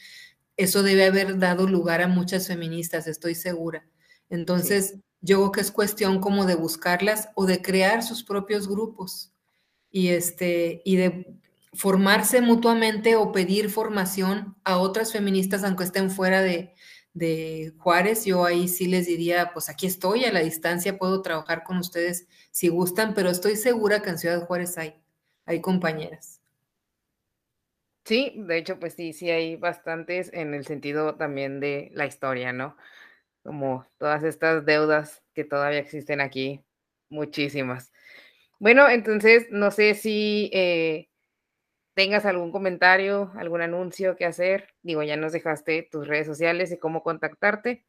[0.57, 3.87] eso debe haber dado lugar a muchas feministas, estoy segura.
[4.31, 9.33] Entonces, yo creo que es cuestión como de buscarlas o de crear sus propios grupos
[9.91, 11.39] y este y de
[11.73, 16.75] formarse mutuamente o pedir formación a otras feministas, aunque estén fuera de,
[17.79, 21.79] Juárez, yo ahí sí les diría, pues aquí estoy, a la distancia puedo trabajar con
[21.79, 25.03] ustedes si gustan, pero estoy segura que en Ciudad Juárez hay,
[25.45, 26.41] hay compañeras.
[28.05, 32.53] Sí, de hecho, pues sí, sí hay bastantes en el sentido también de la historia,
[32.53, 32.77] ¿no?
[33.43, 36.65] Como todas estas deudas que todavía existen aquí,
[37.11, 37.93] muchísimas.
[38.59, 41.08] Bueno, entonces, no sé si eh,
[41.99, 46.79] tengas algún comentario, algún anuncio que hacer, digo, ya nos dejaste tus redes sociales y
[46.79, 47.85] cómo contactarte.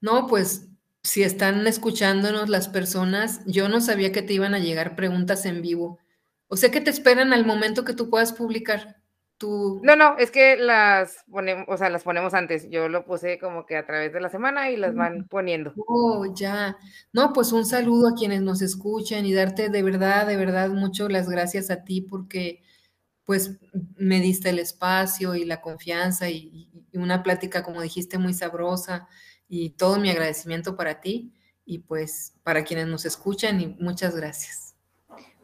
[0.00, 0.66] No, pues
[1.04, 5.62] si están escuchándonos las personas, yo no sabía que te iban a llegar preguntas en
[5.62, 6.00] vivo.
[6.48, 8.95] O sea que te esperan al momento que tú puedas publicar.
[9.40, 12.68] No, no, es que las ponemos, o sea, las ponemos antes.
[12.70, 15.74] Yo lo puse como que a través de la semana y las van poniendo.
[15.86, 16.76] Oh, ya.
[17.12, 21.08] No, pues un saludo a quienes nos escuchan y darte de verdad, de verdad, mucho
[21.08, 22.62] las gracias a ti porque
[23.24, 23.58] pues
[23.96, 29.08] me diste el espacio y la confianza y, y una plática, como dijiste, muy sabrosa
[29.48, 31.32] y todo mi agradecimiento para ti
[31.64, 34.76] y pues para quienes nos escuchan y muchas gracias.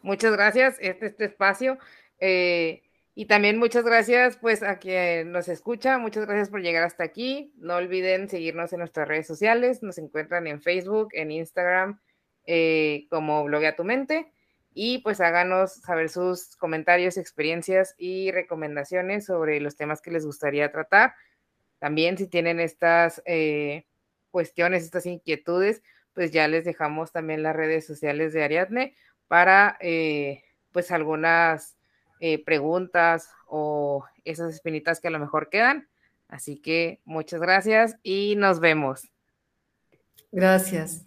[0.02, 1.78] Muchas gracias, este, este espacio.
[2.18, 2.82] Eh,
[3.14, 7.52] y también muchas gracias pues a quien nos escucha, muchas gracias por llegar hasta aquí.
[7.56, 12.00] No olviden seguirnos en nuestras redes sociales, nos encuentran en Facebook, en Instagram,
[12.46, 14.32] eh, como Bloguea tu mente.
[14.74, 20.72] Y pues háganos saber sus comentarios, experiencias y recomendaciones sobre los temas que les gustaría
[20.72, 21.12] tratar.
[21.78, 23.84] También si tienen estas eh,
[24.30, 25.82] cuestiones, estas inquietudes,
[26.14, 28.96] pues ya les dejamos también las redes sociales de Ariadne
[29.28, 30.42] para eh,
[30.72, 31.76] pues algunas
[32.24, 35.88] eh, preguntas o esas espinitas que a lo mejor quedan.
[36.28, 39.10] Así que muchas gracias y nos vemos.
[40.30, 41.04] Gracias.